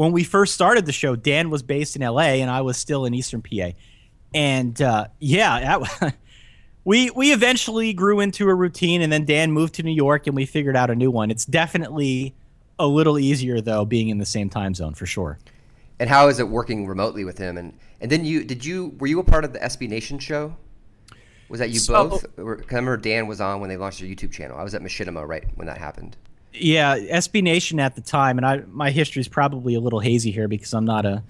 when 0.00 0.12
we 0.12 0.24
first 0.24 0.54
started 0.54 0.86
the 0.86 0.92
show, 0.92 1.14
Dan 1.14 1.50
was 1.50 1.62
based 1.62 1.94
in 1.94 2.02
L.A. 2.02 2.40
and 2.40 2.50
I 2.50 2.62
was 2.62 2.78
still 2.78 3.04
in 3.04 3.12
Eastern 3.12 3.42
PA, 3.42 3.72
and 4.32 4.80
uh, 4.80 5.08
yeah, 5.18 5.76
that, 5.78 6.14
we 6.86 7.10
we 7.10 7.32
eventually 7.32 7.92
grew 7.92 8.18
into 8.20 8.48
a 8.48 8.54
routine, 8.54 9.02
and 9.02 9.12
then 9.12 9.26
Dan 9.26 9.52
moved 9.52 9.74
to 9.74 9.82
New 9.82 9.92
York, 9.92 10.26
and 10.26 10.34
we 10.34 10.46
figured 10.46 10.74
out 10.74 10.88
a 10.88 10.94
new 10.94 11.10
one. 11.10 11.30
It's 11.30 11.44
definitely 11.44 12.34
a 12.78 12.86
little 12.86 13.18
easier 13.18 13.60
though, 13.60 13.84
being 13.84 14.08
in 14.08 14.16
the 14.16 14.24
same 14.24 14.48
time 14.48 14.74
zone 14.74 14.94
for 14.94 15.04
sure. 15.04 15.38
And 15.98 16.08
how 16.08 16.28
is 16.28 16.38
it 16.38 16.48
working 16.48 16.86
remotely 16.86 17.26
with 17.26 17.36
him? 17.36 17.58
And 17.58 17.78
and 18.00 18.10
then 18.10 18.24
you 18.24 18.42
did 18.42 18.64
you 18.64 18.96
were 19.00 19.06
you 19.06 19.20
a 19.20 19.24
part 19.24 19.44
of 19.44 19.52
the 19.52 19.58
SB 19.58 19.86
Nation 19.90 20.18
show? 20.18 20.56
Was 21.50 21.60
that 21.60 21.68
you 21.68 21.78
so, 21.78 22.08
both? 22.08 22.24
I 22.38 22.40
remember 22.40 22.96
Dan 22.96 23.26
was 23.26 23.42
on 23.42 23.60
when 23.60 23.68
they 23.68 23.76
launched 23.76 24.00
their 24.00 24.08
YouTube 24.08 24.32
channel. 24.32 24.56
I 24.56 24.64
was 24.64 24.74
at 24.74 24.80
Machinima 24.80 25.28
right 25.28 25.44
when 25.56 25.66
that 25.66 25.76
happened. 25.76 26.16
Yeah, 26.52 26.98
SB 26.98 27.42
Nation 27.42 27.78
at 27.78 27.94
the 27.94 28.00
time, 28.00 28.38
and 28.38 28.46
I 28.46 28.62
my 28.68 28.90
history 28.90 29.20
is 29.20 29.28
probably 29.28 29.74
a 29.74 29.80
little 29.80 30.00
hazy 30.00 30.30
here 30.30 30.48
because 30.48 30.74
I'm 30.74 30.84
not 30.84 31.06
a 31.06 31.22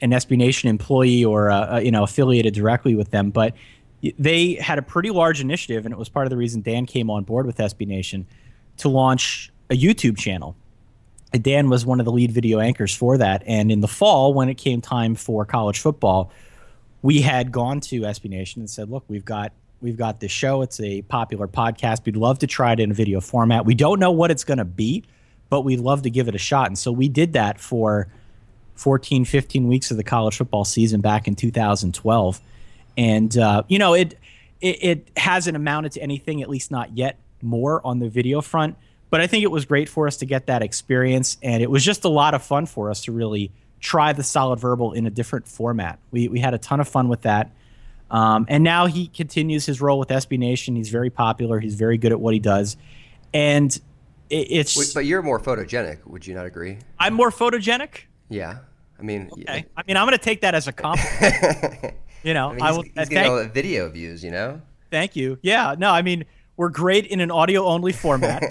an 0.00 0.10
SB 0.10 0.36
Nation 0.36 0.68
employee 0.68 1.24
or 1.24 1.48
a, 1.48 1.68
a, 1.72 1.80
you 1.80 1.90
know 1.90 2.02
affiliated 2.02 2.54
directly 2.54 2.94
with 2.94 3.10
them, 3.10 3.30
but 3.30 3.54
they 4.18 4.54
had 4.54 4.78
a 4.78 4.82
pretty 4.82 5.10
large 5.10 5.40
initiative, 5.40 5.84
and 5.86 5.92
it 5.92 5.98
was 5.98 6.08
part 6.08 6.26
of 6.26 6.30
the 6.30 6.36
reason 6.36 6.60
Dan 6.60 6.86
came 6.86 7.10
on 7.10 7.24
board 7.24 7.46
with 7.46 7.56
SB 7.56 7.86
Nation 7.86 8.26
to 8.78 8.88
launch 8.88 9.50
a 9.70 9.74
YouTube 9.74 10.16
channel. 10.18 10.54
Dan 11.32 11.68
was 11.68 11.84
one 11.84 11.98
of 11.98 12.06
the 12.06 12.12
lead 12.12 12.30
video 12.30 12.58
anchors 12.60 12.94
for 12.94 13.18
that, 13.18 13.42
and 13.46 13.72
in 13.72 13.80
the 13.80 13.88
fall, 13.88 14.34
when 14.34 14.48
it 14.48 14.54
came 14.54 14.80
time 14.80 15.14
for 15.14 15.44
college 15.44 15.80
football 15.80 16.30
we 17.02 17.20
had 17.20 17.52
gone 17.52 17.80
to 17.80 18.00
SB 18.02 18.28
Nation 18.30 18.60
and 18.60 18.68
said, 18.68 18.90
"Look, 18.90 19.04
we've 19.08 19.24
got 19.24 19.52
we've 19.80 19.96
got 19.96 20.20
this 20.20 20.32
show. 20.32 20.62
It's 20.62 20.80
a 20.80 21.02
popular 21.02 21.48
podcast. 21.48 22.04
We'd 22.04 22.16
love 22.16 22.38
to 22.40 22.46
try 22.46 22.72
it 22.72 22.80
in 22.80 22.90
a 22.90 22.94
video 22.94 23.20
format. 23.20 23.64
We 23.64 23.74
don't 23.74 23.98
know 24.00 24.10
what 24.10 24.30
it's 24.30 24.44
going 24.44 24.58
to 24.58 24.64
be, 24.64 25.04
but 25.50 25.62
we'd 25.62 25.80
love 25.80 26.02
to 26.02 26.10
give 26.10 26.28
it 26.28 26.34
a 26.34 26.38
shot." 26.38 26.66
And 26.68 26.78
so 26.78 26.92
we 26.92 27.08
did 27.08 27.32
that 27.34 27.60
for 27.60 28.08
14, 28.74 29.24
15 29.24 29.68
weeks 29.68 29.90
of 29.90 29.96
the 29.96 30.04
college 30.04 30.36
football 30.36 30.64
season 30.64 31.00
back 31.00 31.26
in 31.28 31.34
2012, 31.34 32.40
and 32.96 33.36
uh, 33.36 33.62
you 33.68 33.78
know 33.78 33.94
it, 33.94 34.18
it 34.60 34.78
it 34.82 35.08
hasn't 35.16 35.56
amounted 35.56 35.92
to 35.92 36.02
anything, 36.02 36.42
at 36.42 36.48
least 36.48 36.70
not 36.70 36.96
yet, 36.96 37.18
more 37.42 37.84
on 37.86 37.98
the 37.98 38.08
video 38.08 38.40
front. 38.40 38.76
But 39.10 39.22
I 39.22 39.26
think 39.26 39.42
it 39.42 39.50
was 39.50 39.64
great 39.64 39.88
for 39.88 40.06
us 40.06 40.18
to 40.18 40.26
get 40.26 40.46
that 40.46 40.62
experience, 40.62 41.38
and 41.42 41.62
it 41.62 41.70
was 41.70 41.84
just 41.84 42.04
a 42.04 42.08
lot 42.10 42.34
of 42.34 42.42
fun 42.42 42.66
for 42.66 42.90
us 42.90 43.02
to 43.04 43.12
really 43.12 43.50
try 43.80 44.12
the 44.12 44.22
solid 44.22 44.58
verbal 44.58 44.92
in 44.92 45.06
a 45.06 45.10
different 45.10 45.46
format. 45.46 45.98
We, 46.10 46.28
we 46.28 46.40
had 46.40 46.54
a 46.54 46.58
ton 46.58 46.80
of 46.80 46.88
fun 46.88 47.08
with 47.08 47.22
that. 47.22 47.50
Um, 48.10 48.46
and 48.48 48.64
now 48.64 48.86
he 48.86 49.08
continues 49.08 49.66
his 49.66 49.80
role 49.80 49.98
with 49.98 50.08
SB 50.08 50.38
Nation. 50.38 50.76
He's 50.76 50.88
very 50.88 51.10
popular. 51.10 51.60
He's 51.60 51.74
very 51.74 51.98
good 51.98 52.12
at 52.12 52.20
what 52.20 52.34
he 52.34 52.40
does. 52.40 52.76
And 53.34 53.74
it, 54.30 54.46
it's. 54.50 54.94
But 54.94 55.04
you're 55.04 55.22
more 55.22 55.38
photogenic. 55.38 56.06
Would 56.06 56.26
you 56.26 56.34
not 56.34 56.46
agree? 56.46 56.78
I'm 56.98 57.14
more 57.14 57.30
photogenic? 57.30 58.02
Yeah. 58.28 58.58
I 58.98 59.02
mean, 59.02 59.28
okay. 59.32 59.42
Yeah. 59.46 59.62
I 59.76 59.82
mean, 59.86 59.96
I'm 59.96 60.06
going 60.06 60.18
to 60.18 60.24
take 60.24 60.40
that 60.40 60.54
as 60.54 60.66
a 60.66 60.72
compliment. 60.72 61.94
you 62.22 62.34
know, 62.34 62.50
I, 62.50 62.52
mean, 62.52 62.62
I 62.62 62.72
will. 62.72 62.82
He's 62.82 63.08
getting 63.08 63.30
all 63.30 63.38
the 63.38 63.48
video 63.48 63.88
views, 63.88 64.24
you 64.24 64.30
know? 64.30 64.60
Thank 64.90 65.14
you. 65.14 65.38
Yeah. 65.42 65.74
No, 65.78 65.90
I 65.90 66.02
mean, 66.02 66.24
we're 66.56 66.70
great 66.70 67.06
in 67.06 67.20
an 67.20 67.30
audio 67.30 67.64
only 67.66 67.92
format, 67.92 68.42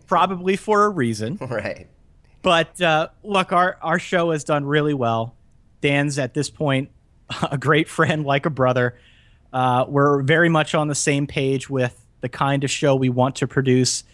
probably 0.06 0.56
for 0.56 0.84
a 0.84 0.88
reason. 0.88 1.38
Right. 1.40 1.88
But 2.40 2.80
uh, 2.80 3.08
look, 3.22 3.52
our 3.52 3.78
our 3.82 3.98
show 3.98 4.32
has 4.32 4.42
done 4.44 4.64
really 4.64 4.94
well. 4.94 5.36
Dan's 5.80 6.18
at 6.18 6.34
this 6.34 6.50
point 6.50 6.90
a 7.50 7.58
great 7.58 7.88
friend, 7.88 8.24
like 8.24 8.46
a 8.46 8.50
brother. 8.50 8.98
Uh, 9.52 9.84
we're 9.88 10.22
very 10.22 10.48
much 10.48 10.74
on 10.74 10.88
the 10.88 10.94
same 10.94 11.26
page 11.26 11.68
with 11.68 11.98
the 12.20 12.28
kind 12.28 12.64
of 12.64 12.70
show 12.70 12.94
we 12.94 13.10
want 13.10 13.36
to 13.36 13.46
produce. 13.46 14.04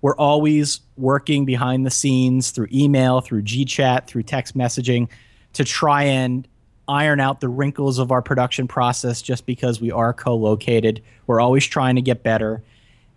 We're 0.00 0.16
always 0.16 0.80
working 0.96 1.44
behind 1.44 1.86
the 1.86 1.90
scenes 1.90 2.50
through 2.50 2.68
email, 2.72 3.20
through 3.20 3.42
GChat, 3.42 4.06
through 4.06 4.24
text 4.24 4.56
messaging 4.56 5.08
to 5.54 5.64
try 5.64 6.04
and 6.04 6.46
iron 6.86 7.20
out 7.20 7.40
the 7.40 7.48
wrinkles 7.48 7.98
of 7.98 8.12
our 8.12 8.20
production 8.20 8.68
process 8.68 9.22
just 9.22 9.46
because 9.46 9.80
we 9.80 9.90
are 9.90 10.12
co-located. 10.12 11.02
We're 11.26 11.40
always 11.40 11.64
trying 11.64 11.96
to 11.96 12.02
get 12.02 12.22
better, 12.22 12.62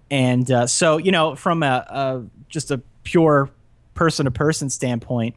and 0.10 0.50
uh, 0.50 0.68
so 0.68 0.98
you 0.98 1.12
know, 1.12 1.36
from 1.36 1.64
a, 1.64 1.86
a 1.90 2.24
just 2.48 2.72
a 2.72 2.82
pure 3.04 3.50
person-to-person 3.94 4.70
standpoint, 4.70 5.36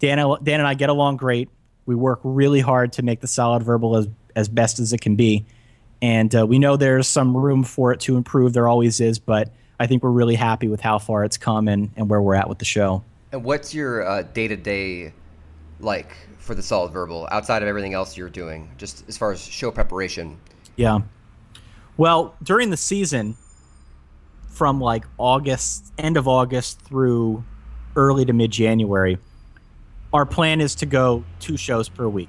Dan, 0.00 0.18
Dan 0.42 0.60
and 0.60 0.66
I 0.66 0.74
get 0.74 0.90
along 0.90 1.16
great. 1.16 1.48
We 1.86 1.94
work 1.94 2.20
really 2.22 2.60
hard 2.60 2.92
to 2.94 3.02
make 3.02 3.20
the 3.20 3.26
solid 3.26 3.62
verbal 3.62 3.96
as 3.96 4.08
as 4.36 4.48
best 4.48 4.80
as 4.80 4.92
it 4.92 5.00
can 5.00 5.16
be, 5.16 5.44
and 6.02 6.34
uh, 6.34 6.46
we 6.46 6.58
know 6.58 6.76
there's 6.76 7.06
some 7.06 7.36
room 7.36 7.62
for 7.62 7.92
it 7.92 8.00
to 8.00 8.16
improve. 8.16 8.52
There 8.52 8.66
always 8.68 9.00
is, 9.00 9.18
but 9.18 9.52
I 9.78 9.86
think 9.86 10.02
we're 10.02 10.10
really 10.10 10.34
happy 10.34 10.68
with 10.68 10.80
how 10.80 10.98
far 10.98 11.24
it's 11.24 11.36
come 11.36 11.68
and, 11.68 11.90
and 11.96 12.08
where 12.08 12.20
we're 12.20 12.34
at 12.34 12.48
with 12.48 12.58
the 12.58 12.64
show. 12.64 13.04
And 13.32 13.44
what's 13.44 13.74
your 13.74 14.22
day 14.22 14.48
to 14.48 14.56
day 14.56 15.12
like 15.80 16.16
for 16.38 16.54
the 16.54 16.62
solid 16.62 16.92
verbal 16.92 17.28
outside 17.30 17.62
of 17.62 17.68
everything 17.68 17.94
else 17.94 18.16
you're 18.16 18.28
doing, 18.28 18.70
just 18.76 19.04
as 19.08 19.16
far 19.16 19.32
as 19.32 19.40
show 19.40 19.70
preparation? 19.70 20.38
Yeah. 20.76 21.00
Well, 21.96 22.34
during 22.42 22.70
the 22.70 22.76
season, 22.76 23.36
from 24.48 24.80
like 24.80 25.04
August, 25.18 25.92
end 25.98 26.16
of 26.16 26.28
August 26.28 26.80
through 26.80 27.44
early 27.96 28.24
to 28.24 28.32
mid 28.32 28.50
January, 28.50 29.18
our 30.14 30.24
plan 30.24 30.60
is 30.60 30.76
to 30.76 30.86
go 30.86 31.24
two 31.40 31.56
shows 31.56 31.88
per 31.88 32.08
week. 32.08 32.28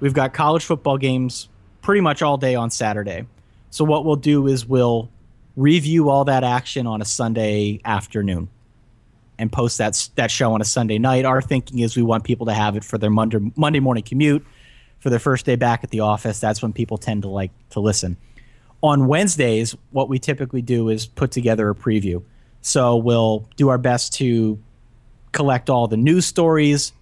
We've 0.00 0.12
got 0.12 0.34
college 0.34 0.64
football 0.64 0.98
games 0.98 1.48
pretty 1.80 2.00
much 2.00 2.20
all 2.20 2.36
day 2.36 2.56
on 2.56 2.68
Saturday. 2.68 3.26
So 3.70 3.84
what 3.84 4.04
we'll 4.04 4.16
do 4.16 4.48
is 4.48 4.66
we'll 4.66 5.08
review 5.56 6.10
all 6.10 6.24
that 6.24 6.42
action 6.42 6.84
on 6.88 7.00
a 7.00 7.04
Sunday 7.04 7.80
afternoon 7.84 8.48
and 9.38 9.52
post 9.52 9.78
that 9.78 10.10
that 10.16 10.32
show 10.32 10.52
on 10.52 10.60
a 10.60 10.64
Sunday 10.64 10.98
night. 10.98 11.24
Our 11.24 11.40
thinking 11.40 11.78
is 11.78 11.96
we 11.96 12.02
want 12.02 12.24
people 12.24 12.46
to 12.46 12.54
have 12.54 12.76
it 12.76 12.82
for 12.82 12.98
their 12.98 13.08
Monday 13.08 13.38
Monday 13.54 13.78
morning 13.78 14.02
commute, 14.02 14.44
for 14.98 15.08
their 15.08 15.20
first 15.20 15.46
day 15.46 15.54
back 15.54 15.84
at 15.84 15.90
the 15.90 16.00
office. 16.00 16.40
That's 16.40 16.60
when 16.60 16.72
people 16.72 16.98
tend 16.98 17.22
to 17.22 17.28
like 17.28 17.52
to 17.70 17.78
listen. 17.78 18.16
On 18.82 19.06
Wednesdays, 19.06 19.76
what 19.92 20.08
we 20.08 20.18
typically 20.18 20.60
do 20.60 20.88
is 20.88 21.06
put 21.06 21.30
together 21.30 21.70
a 21.70 21.74
preview. 21.74 22.20
So 22.62 22.96
we'll 22.96 23.48
do 23.54 23.68
our 23.68 23.78
best 23.78 24.12
to 24.14 24.58
collect 25.30 25.70
all 25.70 25.86
the 25.86 25.96
news 25.96 26.26
stories 26.26 26.92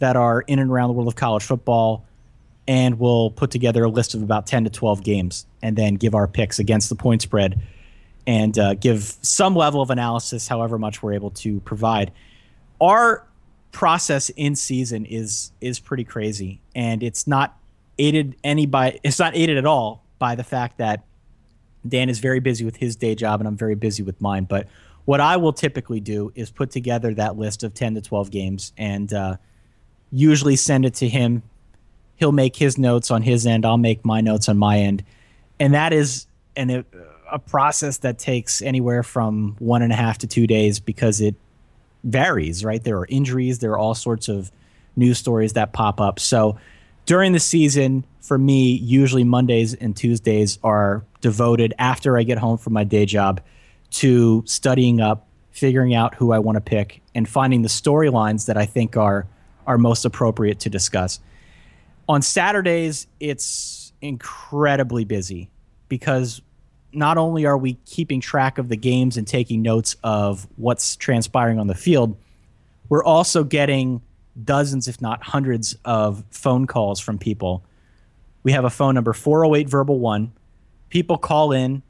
that 0.00 0.16
are 0.16 0.42
in 0.42 0.58
and 0.58 0.70
around 0.70 0.88
the 0.88 0.92
world 0.94 1.08
of 1.08 1.16
college 1.16 1.44
football 1.44 2.04
and 2.68 3.00
we'll 3.00 3.30
put 3.30 3.50
together 3.50 3.84
a 3.84 3.88
list 3.88 4.14
of 4.14 4.22
about 4.22 4.46
10 4.46 4.64
to 4.64 4.70
12 4.70 5.02
games 5.02 5.46
and 5.62 5.76
then 5.76 5.94
give 5.94 6.14
our 6.14 6.28
picks 6.28 6.58
against 6.58 6.88
the 6.88 6.94
point 6.94 7.22
spread 7.22 7.60
and 8.26 8.58
uh, 8.58 8.74
give 8.74 9.16
some 9.22 9.56
level 9.56 9.80
of 9.80 9.90
analysis, 9.90 10.46
however 10.46 10.78
much 10.78 11.02
we're 11.02 11.14
able 11.14 11.30
to 11.30 11.58
provide. 11.60 12.12
Our 12.80 13.26
process 13.72 14.28
in 14.30 14.54
season 14.56 15.04
is 15.04 15.52
is 15.60 15.80
pretty 15.80 16.04
crazy, 16.04 16.60
and 16.74 17.02
it's 17.02 17.26
not 17.26 17.58
aided 17.98 18.36
any 18.44 18.66
by 18.66 19.00
it's 19.02 19.18
not 19.18 19.34
aided 19.34 19.58
at 19.58 19.66
all 19.66 20.04
by 20.18 20.34
the 20.34 20.44
fact 20.44 20.78
that 20.78 21.04
Dan 21.86 22.08
is 22.08 22.18
very 22.18 22.40
busy 22.40 22.64
with 22.64 22.76
his 22.76 22.94
day 22.94 23.14
job 23.14 23.40
and 23.40 23.48
I'm 23.48 23.56
very 23.56 23.74
busy 23.74 24.02
with 24.02 24.20
mine. 24.20 24.44
But 24.44 24.68
what 25.06 25.20
I 25.20 25.38
will 25.38 25.52
typically 25.52 25.98
do 26.00 26.30
is 26.34 26.50
put 26.50 26.70
together 26.70 27.14
that 27.14 27.36
list 27.36 27.64
of 27.64 27.74
10 27.74 27.94
to 27.94 28.00
12 28.00 28.30
games 28.30 28.72
and 28.76 29.12
uh, 29.12 29.36
usually 30.12 30.56
send 30.56 30.84
it 30.84 30.94
to 30.94 31.08
him. 31.08 31.42
He'll 32.16 32.32
make 32.32 32.56
his 32.56 32.76
notes 32.76 33.10
on 33.10 33.22
his 33.22 33.46
end. 33.46 33.64
I'll 33.64 33.78
make 33.78 34.04
my 34.04 34.20
notes 34.20 34.48
on 34.48 34.58
my 34.58 34.78
end, 34.78 35.04
and 35.58 35.74
that 35.74 35.92
is 35.92 36.26
an 36.56 36.84
a 37.30 37.38
process 37.38 37.98
that 37.98 38.18
takes 38.18 38.60
anywhere 38.60 39.02
from 39.02 39.56
one 39.58 39.82
and 39.82 39.92
a 39.92 39.96
half 39.96 40.18
to 40.18 40.26
two 40.26 40.46
days 40.46 40.80
because 40.80 41.20
it 41.20 41.34
varies, 42.04 42.64
right? 42.64 42.82
There 42.82 42.98
are 42.98 43.06
injuries, 43.08 43.60
there 43.60 43.72
are 43.72 43.78
all 43.78 43.94
sorts 43.94 44.28
of 44.28 44.50
news 44.96 45.18
stories 45.18 45.52
that 45.54 45.72
pop 45.72 46.00
up. 46.00 46.18
So 46.18 46.58
during 47.06 47.32
the 47.32 47.40
season, 47.40 48.04
for 48.20 48.38
me, 48.38 48.72
usually 48.72 49.24
Mondays 49.24 49.74
and 49.74 49.96
Tuesdays 49.96 50.58
are 50.62 51.04
devoted 51.20 51.74
after 51.78 52.18
I 52.18 52.22
get 52.22 52.38
home 52.38 52.58
from 52.58 52.72
my 52.72 52.84
day 52.84 53.06
job 53.06 53.40
to 53.90 54.42
studying 54.46 55.00
up, 55.00 55.26
figuring 55.50 55.94
out 55.94 56.14
who 56.14 56.32
I 56.32 56.38
want 56.38 56.56
to 56.56 56.60
pick, 56.60 57.00
and 57.14 57.28
finding 57.28 57.62
the 57.62 57.68
storylines 57.68 58.46
that 58.46 58.56
I 58.56 58.66
think 58.66 58.96
are 58.96 59.26
are 59.66 59.78
most 59.78 60.04
appropriate 60.04 60.60
to 60.60 60.70
discuss. 60.70 61.20
On 62.08 62.22
Saturdays, 62.22 63.06
it's 63.20 63.92
incredibly 64.00 65.04
busy 65.04 65.50
because 65.88 66.42
not 66.92 67.18
only 67.18 67.46
are 67.46 67.56
we 67.56 67.74
keeping 67.86 68.20
track 68.20 68.58
of 68.58 68.68
the 68.68 68.76
games 68.76 69.16
and 69.16 69.26
taking 69.26 69.62
notes 69.62 69.96
of 70.02 70.46
what's 70.56 70.96
transpiring 70.96 71.58
on 71.58 71.66
the 71.66 71.74
field, 71.74 72.16
we're 72.88 73.04
also 73.04 73.44
getting 73.44 74.02
dozens, 74.42 74.88
if 74.88 75.00
not 75.00 75.22
hundreds, 75.22 75.76
of 75.84 76.24
phone 76.30 76.66
calls 76.66 76.98
from 76.98 77.18
people. 77.18 77.64
We 78.42 78.52
have 78.52 78.64
a 78.64 78.70
phone 78.70 78.94
number 78.94 79.12
408 79.12 79.68
Verbal 79.68 79.98
1. 79.98 80.32
People 80.88 81.18
call 81.18 81.52
in, 81.52 81.82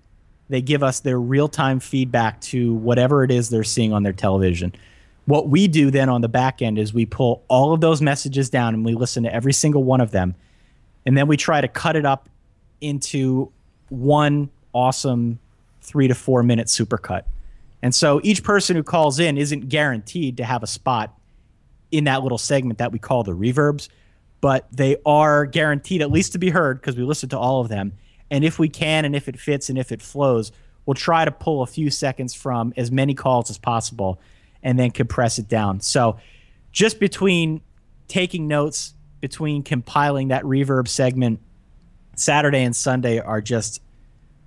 they 0.50 0.60
give 0.60 0.82
us 0.82 1.00
their 1.00 1.18
real 1.18 1.48
time 1.48 1.80
feedback 1.80 2.40
to 2.42 2.74
whatever 2.74 3.24
it 3.24 3.30
is 3.30 3.48
they're 3.48 3.64
seeing 3.64 3.92
on 3.92 4.02
their 4.02 4.12
television. 4.12 4.74
What 5.30 5.48
we 5.48 5.68
do 5.68 5.92
then 5.92 6.08
on 6.08 6.22
the 6.22 6.28
back 6.28 6.60
end 6.60 6.76
is 6.76 6.92
we 6.92 7.06
pull 7.06 7.44
all 7.46 7.72
of 7.72 7.80
those 7.80 8.02
messages 8.02 8.50
down 8.50 8.74
and 8.74 8.84
we 8.84 8.94
listen 8.94 9.22
to 9.22 9.32
every 9.32 9.52
single 9.52 9.84
one 9.84 10.00
of 10.00 10.10
them. 10.10 10.34
And 11.06 11.16
then 11.16 11.28
we 11.28 11.36
try 11.36 11.60
to 11.60 11.68
cut 11.68 11.94
it 11.94 12.04
up 12.04 12.28
into 12.80 13.52
one 13.90 14.50
awesome 14.72 15.38
three 15.82 16.08
to 16.08 16.16
four 16.16 16.42
minute 16.42 16.66
supercut. 16.66 17.22
And 17.80 17.94
so 17.94 18.20
each 18.24 18.42
person 18.42 18.74
who 18.74 18.82
calls 18.82 19.20
in 19.20 19.38
isn't 19.38 19.68
guaranteed 19.68 20.38
to 20.38 20.44
have 20.44 20.64
a 20.64 20.66
spot 20.66 21.16
in 21.92 22.02
that 22.04 22.24
little 22.24 22.36
segment 22.36 22.80
that 22.80 22.90
we 22.90 22.98
call 22.98 23.22
the 23.22 23.30
reverbs, 23.30 23.88
but 24.40 24.66
they 24.72 24.96
are 25.06 25.46
guaranteed 25.46 26.02
at 26.02 26.10
least 26.10 26.32
to 26.32 26.38
be 26.38 26.50
heard 26.50 26.80
because 26.80 26.96
we 26.96 27.04
listen 27.04 27.28
to 27.28 27.38
all 27.38 27.60
of 27.60 27.68
them. 27.68 27.92
And 28.32 28.42
if 28.42 28.58
we 28.58 28.68
can, 28.68 29.04
and 29.04 29.14
if 29.14 29.28
it 29.28 29.38
fits, 29.38 29.68
and 29.68 29.78
if 29.78 29.92
it 29.92 30.02
flows, 30.02 30.50
we'll 30.86 30.94
try 30.94 31.24
to 31.24 31.30
pull 31.30 31.62
a 31.62 31.66
few 31.66 31.88
seconds 31.88 32.34
from 32.34 32.74
as 32.76 32.90
many 32.90 33.14
calls 33.14 33.48
as 33.48 33.58
possible 33.58 34.20
and 34.62 34.78
then 34.78 34.90
compress 34.90 35.38
it 35.38 35.48
down. 35.48 35.80
So 35.80 36.18
just 36.72 37.00
between 37.00 37.60
taking 38.08 38.48
notes, 38.48 38.94
between 39.20 39.62
compiling 39.62 40.28
that 40.28 40.42
reverb 40.44 40.88
segment, 40.88 41.40
Saturday 42.16 42.62
and 42.62 42.74
Sunday 42.74 43.18
are 43.18 43.40
just 43.40 43.82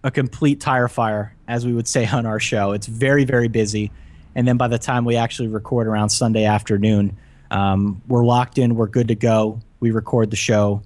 a 0.03 0.12
complete 0.12 0.60
tire 0.60 0.88
fire, 0.88 1.36
as 1.48 1.65
we 1.65 1.74
would 1.74 1.88
say 1.88 2.05
on 2.08 2.25
our 2.25 2.39
show. 2.39 2.72
It's 2.74 2.88
very, 2.88 3.25
very 3.25 3.48
busy. 3.48 3.91
And 4.36 4.48
then 4.48 4.58
by 4.58 4.67
the 4.67 4.79
time 4.79 5.05
we 5.05 5.15
actually 5.15 5.48
record 5.48 5.88
around 5.88 6.10
Sunday 6.10 6.46
afternoon, 6.46 7.17
um, 7.51 8.01
we're 8.08 8.25
locked 8.25 8.58
in, 8.58 8.75
we're 8.75 8.88
good 8.88 9.08
to 9.10 9.15
go. 9.15 9.60
We 9.79 9.91
record 9.91 10.32
the 10.32 10.36
show, 10.36 10.82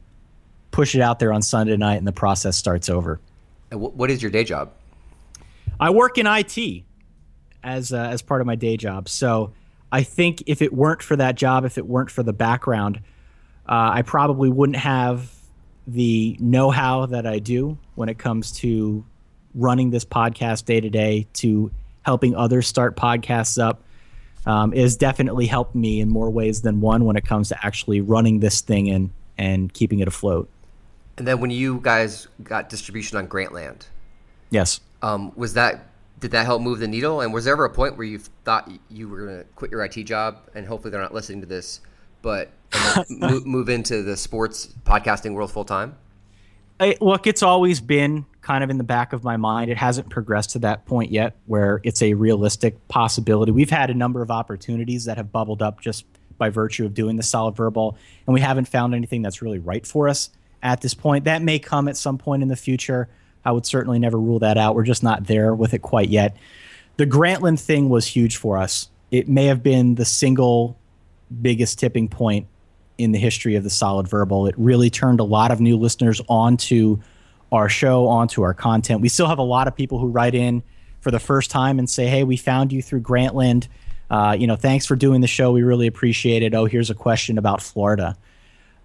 push 0.72 0.96
it 0.96 1.01
out 1.01 1.19
there 1.19 1.31
on 1.31 1.41
Sunday 1.41 1.77
night, 1.77 1.96
and 1.96 2.07
the 2.07 2.12
process 2.12 2.57
starts 2.57 2.89
over. 2.89 3.19
What 3.72 4.12
is 4.12 4.22
your 4.22 4.31
day 4.31 4.43
job? 4.43 4.72
I 5.79 5.91
work 5.91 6.17
in 6.17 6.25
IT 6.25 6.84
as 7.67 7.91
uh, 7.91 7.97
as 7.97 8.21
part 8.21 8.39
of 8.41 8.47
my 8.47 8.55
day 8.55 8.77
job. 8.77 9.09
So 9.09 9.51
I 9.91 10.03
think 10.03 10.43
if 10.47 10.62
it 10.62 10.74
weren't 10.74 11.03
for 11.03 11.15
that 11.17 11.36
job, 11.36 11.65
if 11.65 11.77
it 11.77 11.86
weren't 11.86 12.09
for 12.09 12.24
the 12.24 12.33
background, 12.33 13.01
uh, 13.67 13.91
I 13.93 14.01
probably 14.01 14.50
wouldn't 14.50 14.77
have 14.77 15.31
the 15.86 16.38
know-how 16.39 17.05
that 17.07 17.27
I 17.27 17.39
do 17.39 17.77
when 17.95 18.09
it 18.09 18.17
comes 18.17 18.51
to 18.59 19.05
running 19.53 19.89
this 19.89 20.05
podcast 20.05 20.65
day 20.65 20.79
to 20.81 20.89
day 20.89 21.27
to 21.33 21.71
helping 22.03 22.36
others 22.36 22.67
start 22.67 22.95
podcasts 22.95 23.62
up 23.62 23.83
um, 24.45 24.74
is 24.74 24.95
definitely 24.95 25.45
helped 25.45 25.75
me 25.75 26.00
in 26.00 26.09
more 26.09 26.29
ways 26.29 26.62
than 26.62 26.79
one 26.79 27.05
when 27.05 27.17
it 27.17 27.25
comes 27.25 27.50
to 27.50 27.65
actually 27.65 28.01
running 28.01 28.39
this 28.39 28.62
thing 28.62 28.89
and 28.89 29.12
and 29.38 29.74
keeping 29.74 30.00
it 30.00 30.07
afloat. 30.07 30.50
And 31.17 31.27
then 31.27 31.39
when 31.41 31.51
you 31.51 31.79
guys 31.81 32.27
got 32.43 32.69
distribution 32.69 33.17
on 33.17 33.27
Grantland, 33.27 33.88
yes, 34.50 34.79
um, 35.01 35.31
was 35.36 35.53
that 35.53 35.86
did 36.19 36.31
that 36.31 36.45
help 36.45 36.62
move 36.62 36.79
the 36.79 36.88
needle? 36.88 37.21
And 37.21 37.33
was 37.33 37.45
there 37.45 37.53
ever 37.53 37.65
a 37.65 37.69
point 37.69 37.97
where 37.97 38.07
you 38.07 38.19
thought 38.43 38.71
you 38.89 39.07
were 39.07 39.25
going 39.25 39.38
to 39.39 39.43
quit 39.55 39.71
your 39.71 39.83
IT 39.83 40.03
job? 40.03 40.50
And 40.55 40.65
hopefully 40.65 40.91
they're 40.91 41.01
not 41.01 41.13
listening 41.13 41.41
to 41.41 41.47
this, 41.47 41.81
but 42.21 42.50
move, 43.09 43.45
move 43.45 43.69
into 43.69 44.01
the 44.03 44.17
sports 44.17 44.74
podcasting 44.86 45.33
world 45.33 45.51
full 45.51 45.65
time? 45.65 45.95
look, 47.01 47.25
it's 47.25 47.41
always 47.41 47.81
been 47.81 48.25
kind 48.41 48.63
of 48.63 48.69
in 48.69 48.77
the 48.77 48.83
back 48.83 49.13
of 49.13 49.24
my 49.24 49.36
mind. 49.36 49.71
It 49.71 49.77
hasn't 49.77 50.09
progressed 50.09 50.51
to 50.51 50.59
that 50.59 50.86
point 50.86 51.12
yet 51.12 51.36
where 51.47 51.81
it's 51.83 52.01
a 52.01 52.13
realistic 52.13 52.88
possibility. 52.88 53.51
We've 53.51 53.69
had 53.69 53.89
a 53.89 53.93
number 53.93 54.21
of 54.21 54.29
opportunities 54.29 55.05
that 55.05 55.17
have 55.17 55.31
bubbled 55.31 55.62
up 55.62 55.81
just 55.81 56.05
by 56.38 56.50
virtue 56.50 56.86
of 56.86 56.93
doing 56.93 57.15
the 57.15 57.24
solid 57.24 57.55
verbal, 57.55 57.97
and 58.27 58.33
we 58.33 58.41
haven't 58.41 58.67
found 58.67 58.93
anything 58.93 59.24
that's 59.24 59.41
really 59.41 59.57
right 59.59 59.86
for 59.86 60.07
us 60.07 60.29
at 60.62 60.81
this 60.81 60.93
point. 60.93 61.25
That 61.25 61.41
may 61.41 61.57
come 61.59 61.88
at 61.88 61.97
some 61.97 62.17
point 62.17 62.43
in 62.43 62.47
the 62.47 62.55
future. 62.55 63.09
I 63.48 63.51
would 63.51 63.66
certainly 63.66 63.98
never 63.98 64.20
rule 64.20 64.39
that 64.39 64.58
out. 64.58 64.75
We're 64.75 64.84
just 64.84 65.04
not 65.04 65.25
there 65.25 65.56
with 65.56 65.74
it 65.74 65.82
quite 65.82 66.10
yet. 66.10 66.36
The 66.98 67.06
Grantland 67.08 67.62
thing 67.62 67.88
was 67.88 68.06
huge 68.06 68.36
for 68.36 68.58
us. 68.58 68.89
It 69.10 69.30
may 69.30 69.46
have 69.46 69.63
been 69.63 69.96
the 69.96 70.04
single 70.04 70.77
biggest 71.42 71.80
tipping 71.80 72.10
point 72.10 72.46
in 72.98 73.13
the 73.13 73.20
history 73.20 73.56
of 73.56 73.63
the 73.63 73.70
solid 73.70 74.06
verbal. 74.06 74.48
It 74.48 74.56
really 74.58 74.89
turned 74.89 75.22
a 75.22 75.24
lot 75.24 75.51
of 75.51 75.62
new 75.62 75.77
listeners 75.77 76.22
onto 76.27 77.00
our 77.54 77.70
show, 77.70 78.08
onto 78.08 78.42
our 78.42 78.54
content. 78.54 79.00
We 79.00 79.08
still 79.08 79.27
have 79.27 79.38
a 79.38 79.44
lot 79.44 79.70
of 79.70 79.75
people 79.77 79.98
who 79.98 80.08
write 80.08 80.36
in 80.36 80.62
for 81.00 81.10
the 81.10 81.20
first 81.20 81.50
time 81.50 81.80
and 81.80 81.89
say, 81.89 82.08
"Hey, 82.08 82.25
we 82.25 82.36
found 82.36 82.74
you 82.74 82.82
through 82.82 83.00
Grantland. 83.00 83.70
Uh, 84.10 84.36
you 84.38 84.46
know, 84.46 84.58
thanks 84.58 84.86
for 84.86 84.98
doing 84.98 85.22
the 85.22 85.27
show. 85.27 85.54
We 85.54 85.63
really 85.63 85.88
appreciate 85.88 86.44
it. 86.44 86.54
Oh, 86.54 86.66
here's 86.66 86.89
a 86.89 86.96
question 86.96 87.38
about 87.38 87.62
Florida." 87.62 88.18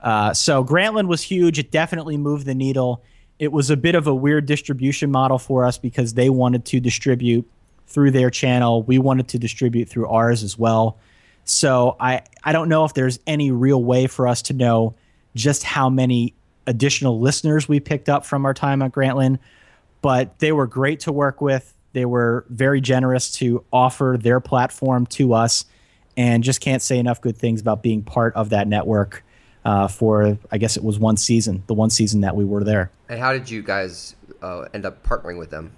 Uh, 0.01 0.33
so 0.35 0.63
Grantland 0.65 1.09
was 1.09 1.23
huge. 1.23 1.59
It 1.59 1.73
definitely 1.73 2.17
moved 2.17 2.47
the 2.47 2.55
needle. 2.55 3.03
It 3.43 3.51
was 3.51 3.71
a 3.71 3.77
bit 3.77 3.97
of 3.97 4.07
a 4.07 4.15
weird 4.15 4.47
distribution 4.47 5.11
model 5.11 5.37
for 5.37 5.65
us 5.65 5.77
because 5.77 6.15
they 6.15 6.31
wanted 6.31 6.65
to 6.67 6.79
distribute 6.79 7.45
through 7.89 8.13
their 8.13 8.31
channel. 8.31 8.85
We 8.85 9.01
wanted 9.01 9.27
to 9.31 9.39
distribute 9.41 9.89
through 9.89 10.07
ours 10.07 10.45
as 10.45 10.57
well. 10.57 10.97
So 11.45 11.97
I, 11.99 12.23
I 12.45 12.53
don't 12.53 12.69
know 12.69 12.85
if 12.85 12.95
there's 12.95 13.19
any 13.27 13.51
real 13.51 13.83
way 13.83 14.07
for 14.07 14.29
us 14.29 14.43
to 14.43 14.53
know 14.53 14.95
just 15.35 15.65
how 15.65 15.91
many 15.91 16.35
additional 16.69 17.19
listeners 17.19 17.69
we 17.69 17.81
picked 17.81 18.09
up 18.09 18.25
from 18.25 18.47
our 18.47 18.55
time 18.55 18.81
at 18.81 18.93
Grantland, 18.93 19.41
but 20.03 20.39
they 20.39 20.53
were 20.53 20.69
great 20.69 21.01
to 21.01 21.11
work 21.11 21.41
with. 21.41 21.75
They 21.95 22.05
were 22.05 22.45
very 22.49 22.81
generous 22.81 23.33
to 23.39 23.65
offer 23.73 24.17
their 24.21 24.39
platform 24.39 25.05
to 25.07 25.35
us, 25.35 25.65
and 26.17 26.45
just 26.45 26.61
can't 26.61 26.81
say 26.81 26.97
enough 26.97 27.21
good 27.21 27.37
things 27.37 27.61
about 27.61 27.83
being 27.83 28.05
part 28.05 28.37
of 28.37 28.51
that 28.51 28.69
network 28.69 29.25
uh, 29.65 29.89
for, 29.89 30.39
I 30.51 30.59
guess 30.59 30.77
it 30.77 30.85
was 30.85 30.99
one 30.99 31.17
season, 31.17 31.63
the 31.67 31.75
one 31.75 31.91
season 31.91 32.23
that 32.23 32.37
we 32.37 32.45
were 32.45 32.65
there. 32.65 32.91
And 33.09 33.21
how 33.21 33.33
did 33.33 33.49
you 33.51 33.63
guys 33.63 34.17
uh, 34.43 34.67
end 34.75 34.85
up 34.85 35.07
partnering 35.07 35.39
with 35.39 35.51
them? 35.51 35.73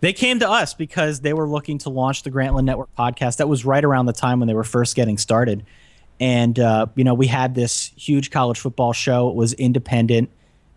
They 0.00 0.12
came 0.12 0.38
to 0.40 0.50
us 0.50 0.74
because 0.74 1.20
they 1.20 1.32
were 1.32 1.48
looking 1.48 1.78
to 1.78 1.88
launch 1.88 2.24
the 2.24 2.30
Grantland 2.30 2.64
Network 2.64 2.94
podcast. 2.94 3.38
That 3.38 3.48
was 3.48 3.64
right 3.64 3.84
around 3.84 4.06
the 4.06 4.12
time 4.12 4.38
when 4.38 4.48
they 4.48 4.54
were 4.54 4.64
first 4.64 4.96
getting 4.96 5.16
started. 5.16 5.64
And, 6.20 6.58
uh, 6.58 6.86
you 6.94 7.04
know, 7.04 7.14
we 7.14 7.26
had 7.26 7.54
this 7.54 7.90
huge 7.96 8.30
college 8.30 8.58
football 8.58 8.92
show. 8.92 9.30
It 9.30 9.34
was 9.34 9.52
independent. 9.54 10.30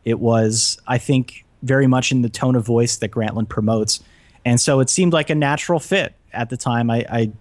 It 0.05 0.19
was, 0.19 0.79
I 0.87 0.97
think, 0.97 1.45
very 1.61 1.87
much 1.87 2.11
in 2.11 2.21
the 2.21 2.29
tone 2.29 2.55
of 2.55 2.65
voice 2.65 2.97
that 2.97 3.11
Grantland 3.11 3.49
promotes. 3.49 4.01
And 4.45 4.61
so 4.61 4.79
it 4.79 4.89
seemed 4.89 5.11
like 5.11 5.29
a 5.29 5.35
natural 5.35 5.79
fit 5.79 6.13
at 6.31 6.49
the 6.49 6.57
time. 6.57 6.89
I, 6.89 7.05
I, 7.09 7.31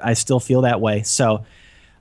I 0.00 0.14
still 0.14 0.38
feel 0.38 0.62
that 0.62 0.80
way. 0.80 1.02
So, 1.02 1.44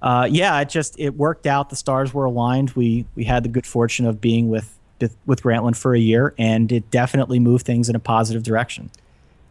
uh, 0.01 0.27
yeah, 0.29 0.59
it 0.59 0.69
just 0.69 0.99
it 0.99 1.15
worked 1.15 1.45
out. 1.45 1.69
The 1.69 1.75
stars 1.75 2.13
were 2.13 2.25
aligned. 2.25 2.71
We 2.71 3.05
we 3.15 3.23
had 3.23 3.43
the 3.43 3.49
good 3.49 3.65
fortune 3.65 4.05
of 4.05 4.19
being 4.19 4.49
with 4.49 4.77
with 5.25 5.43
Grantland 5.43 5.75
for 5.75 5.95
a 5.95 5.99
year, 5.99 6.33
and 6.37 6.71
it 6.71 6.89
definitely 6.91 7.39
moved 7.39 7.65
things 7.65 7.89
in 7.89 7.95
a 7.95 7.99
positive 7.99 8.43
direction. 8.43 8.89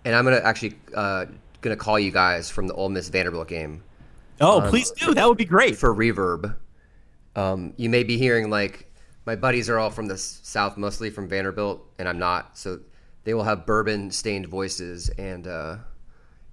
And 0.04 0.14
I'm 0.14 0.24
gonna 0.24 0.38
actually 0.38 0.74
uh, 0.94 1.26
gonna 1.60 1.76
call 1.76 1.98
you 1.98 2.10
guys 2.10 2.50
from 2.50 2.66
the 2.66 2.74
Ole 2.74 2.88
Miss 2.88 3.08
Vanderbilt 3.08 3.48
game. 3.48 3.82
Oh, 4.40 4.60
um, 4.60 4.68
please 4.68 4.90
do. 4.90 5.14
That 5.14 5.28
would 5.28 5.38
be 5.38 5.44
great 5.44 5.76
for 5.76 5.94
reverb. 5.94 6.56
Um, 7.36 7.74
you 7.76 7.88
may 7.88 8.02
be 8.02 8.16
hearing 8.16 8.50
like 8.50 8.90
my 9.26 9.36
buddies 9.36 9.68
are 9.68 9.78
all 9.78 9.90
from 9.90 10.06
the 10.06 10.18
south, 10.18 10.76
mostly 10.76 11.10
from 11.10 11.28
Vanderbilt, 11.28 11.86
and 11.98 12.08
I'm 12.08 12.18
not. 12.18 12.58
So 12.58 12.80
they 13.24 13.34
will 13.34 13.44
have 13.44 13.66
bourbon 13.66 14.10
stained 14.10 14.46
voices 14.46 15.10
and 15.10 15.46
uh, 15.46 15.76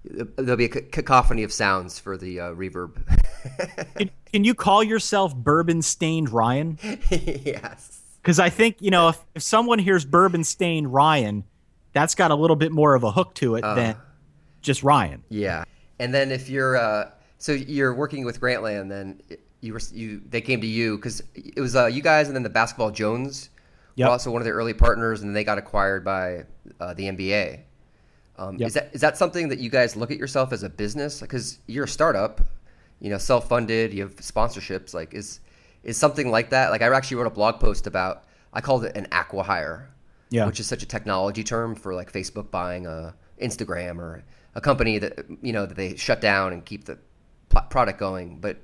there'll 0.04 0.56
be 0.56 0.66
a 0.66 0.68
cacophony 0.68 1.42
of 1.42 1.52
sounds 1.52 1.98
for 1.98 2.16
the 2.16 2.40
uh, 2.40 2.50
reverb. 2.52 3.02
can, 3.96 4.10
can, 4.32 4.44
you 4.44 4.54
call 4.54 4.82
yourself 4.82 5.34
bourbon 5.34 5.82
stained 5.82 6.30
Ryan? 6.30 6.78
yes. 7.10 8.00
Because 8.22 8.38
I 8.38 8.50
think 8.50 8.76
you 8.80 8.90
know 8.90 9.08
if, 9.08 9.24
if 9.34 9.42
someone 9.42 9.78
hears 9.78 10.04
bourbon 10.04 10.44
stained 10.44 10.92
Ryan, 10.92 11.44
that's 11.92 12.14
got 12.14 12.30
a 12.30 12.34
little 12.34 12.56
bit 12.56 12.72
more 12.72 12.94
of 12.94 13.04
a 13.04 13.10
hook 13.10 13.34
to 13.34 13.56
it 13.56 13.64
uh, 13.64 13.74
than 13.74 13.96
just 14.60 14.82
Ryan. 14.82 15.22
Yeah, 15.28 15.64
and 15.98 16.12
then 16.12 16.30
if 16.30 16.48
you're 16.48 16.76
uh, 16.76 17.10
so 17.38 17.52
you're 17.52 17.94
working 17.94 18.24
with 18.24 18.40
Grantland, 18.40 18.88
then 18.88 19.20
you 19.60 19.72
were 19.72 19.80
you 19.92 20.20
they 20.28 20.40
came 20.40 20.60
to 20.60 20.66
you 20.66 20.96
because 20.96 21.22
it 21.34 21.60
was 21.60 21.76
uh, 21.76 21.86
you 21.86 22.02
guys 22.02 22.26
and 22.26 22.36
then 22.36 22.42
the 22.42 22.50
Basketball 22.50 22.90
Jones 22.90 23.50
yep. 23.94 24.06
were 24.06 24.12
also 24.12 24.30
one 24.30 24.40
of 24.40 24.44
their 24.44 24.54
early 24.54 24.74
partners, 24.74 25.22
and 25.22 25.34
they 25.34 25.44
got 25.44 25.58
acquired 25.58 26.04
by 26.04 26.44
uh, 26.80 26.94
the 26.94 27.04
NBA. 27.04 27.60
Um, 28.38 28.56
yep. 28.56 28.68
Is 28.68 28.74
that 28.74 28.90
is 28.92 29.00
that 29.00 29.16
something 29.16 29.48
that 29.48 29.58
you 29.58 29.68
guys 29.68 29.96
look 29.96 30.10
at 30.10 30.18
yourself 30.18 30.52
as 30.52 30.62
a 30.62 30.68
business? 30.68 31.20
Because 31.20 31.58
you're 31.66 31.84
a 31.84 31.88
startup, 31.88 32.40
you 33.00 33.10
know, 33.10 33.18
self-funded, 33.18 33.92
you 33.92 34.02
have 34.02 34.16
sponsorships. 34.16 34.94
Like, 34.94 35.14
is 35.14 35.40
is 35.82 35.96
something 35.96 36.30
like 36.30 36.50
that? 36.50 36.70
Like, 36.70 36.82
I 36.82 36.94
actually 36.94 37.18
wrote 37.18 37.26
a 37.26 37.30
blog 37.30 37.60
post 37.60 37.86
about. 37.86 38.24
I 38.52 38.60
called 38.60 38.84
it 38.84 38.96
an 38.96 39.06
acquihire, 39.12 39.88
yeah. 40.30 40.46
which 40.46 40.58
is 40.58 40.66
such 40.66 40.82
a 40.82 40.86
technology 40.86 41.44
term 41.44 41.74
for 41.74 41.94
like 41.94 42.12
Facebook 42.12 42.50
buying 42.50 42.86
a 42.86 43.14
Instagram 43.40 43.98
or 43.98 44.24
a 44.54 44.60
company 44.60 44.98
that 44.98 45.26
you 45.42 45.52
know 45.52 45.66
that 45.66 45.76
they 45.76 45.96
shut 45.96 46.20
down 46.20 46.52
and 46.52 46.64
keep 46.64 46.84
the 46.84 46.98
product 47.70 47.98
going. 47.98 48.38
But 48.40 48.56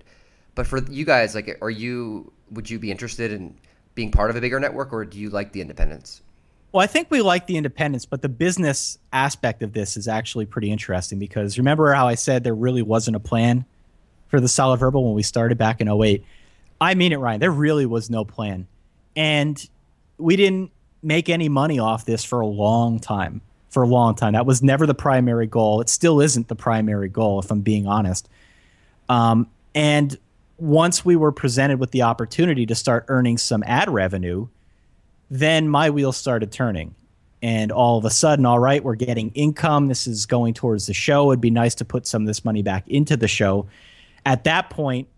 but 0.55 0.67
for 0.67 0.83
you 0.91 1.05
guys, 1.05 1.35
like, 1.35 1.59
are 1.61 1.71
you 1.71 2.33
would 2.51 2.69
you 2.69 2.79
be 2.79 2.91
interested 2.91 3.33
in 3.33 3.57
being 3.95 4.11
part 4.11 4.31
of 4.31 4.37
a 4.37 4.41
bigger 4.41 4.59
network, 4.59 4.93
or 4.93 5.05
do 5.05 5.19
you 5.19 5.31
like 5.31 5.53
the 5.53 5.61
independence? 5.61 6.23
Well, 6.73 6.83
I 6.83 6.89
think 6.89 7.09
we 7.09 7.23
like 7.23 7.47
the 7.47 7.57
independence, 7.57 8.05
but 8.05 8.21
the 8.21 8.29
business 8.29 8.99
aspect 9.13 9.63
of 9.63 9.73
this 9.73 9.97
is 9.97 10.09
actually 10.09 10.47
pretty 10.47 10.73
interesting 10.73 11.21
because 11.21 11.57
remember 11.57 11.93
how 11.93 12.09
I 12.09 12.17
said 12.17 12.43
there 12.43 12.55
really 12.55 12.83
wasn't 12.83 13.15
a 13.15 13.21
plan 13.21 13.65
for 14.35 14.41
the 14.41 14.49
solid 14.49 14.79
verbal 14.79 15.05
when 15.05 15.15
we 15.15 15.23
started 15.23 15.57
back 15.57 15.81
in 15.81 15.89
08? 15.89 16.25
I 16.81 16.95
mean 16.95 17.13
it, 17.13 17.19
Ryan. 17.19 17.39
There 17.39 17.53
really 17.53 17.87
was 17.87 18.11
no 18.11 18.25
plan. 18.25 18.67
And 19.15 19.65
we 20.19 20.35
didn't 20.35 20.73
make 21.05 21.29
any 21.29 21.49
money 21.49 21.79
off 21.79 22.05
this 22.05 22.25
for 22.25 22.41
a 22.41 22.47
long 22.47 22.99
time. 22.99 23.41
For 23.71 23.85
a 23.85 23.87
long 23.87 24.17
time. 24.17 24.33
That 24.33 24.45
was 24.45 24.61
never 24.61 24.87
the 24.87 24.95
primary 24.95 25.47
goal. 25.47 25.81
It 25.81 25.89
still 25.89 26.21
isn't 26.21 26.49
the 26.49 26.57
primary 26.57 27.09
goal, 27.09 27.39
if 27.39 27.49
I'm 27.53 27.61
being 27.61 27.87
honest. 27.87 28.29
Um, 29.09 29.49
and 29.73 30.19
once 30.59 31.05
we 31.05 31.15
were 31.15 31.31
presented 31.31 31.79
with 31.79 31.93
the 31.93 32.03
opportunity 32.03 32.67
to 32.67 32.75
start 32.75 33.05
earning 33.07 33.39
some 33.39 33.63
ad 33.65 33.89
revenue, 33.89 34.49
then 35.31 35.69
my 35.69 35.91
wheels 35.91 36.17
started 36.17 36.51
turning. 36.51 36.97
And 37.41 37.71
all 37.71 37.99
of 37.99 38.05
a 38.05 38.11
sudden, 38.11 38.47
all 38.47 38.59
right, 38.59 38.83
we're 38.83 38.97
getting 38.97 39.31
income. 39.31 39.87
This 39.87 40.09
is 40.09 40.27
going 40.27 40.55
towards 40.55 40.87
the 40.87 40.95
show. 40.95 41.31
It'd 41.31 41.41
be 41.41 41.51
nice 41.51 41.77
to 41.77 41.85
put 41.85 42.09
some 42.09 42.23
of 42.23 42.27
this 42.27 42.45
money 42.45 42.63
back 42.63 42.89
into 42.89 43.17
the 43.17 43.29
show. 43.29 43.69
At 44.27 44.45
that 44.45 44.71
point, 44.71 45.09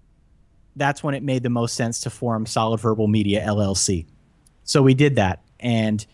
that's 0.77 1.03
when 1.03 1.15
it 1.15 1.23
made 1.23 1.43
the 1.43 1.51
most 1.51 1.75
sense 1.75 2.01
to 2.01 2.11
form 2.11 2.47
Solid 2.47 2.81
Verbal 2.81 3.07
Media 3.07 3.45
LLC. 3.47 4.07
So 4.65 4.83
we 4.83 4.95
did 4.95 5.17
that. 5.17 5.43
And 5.59 6.05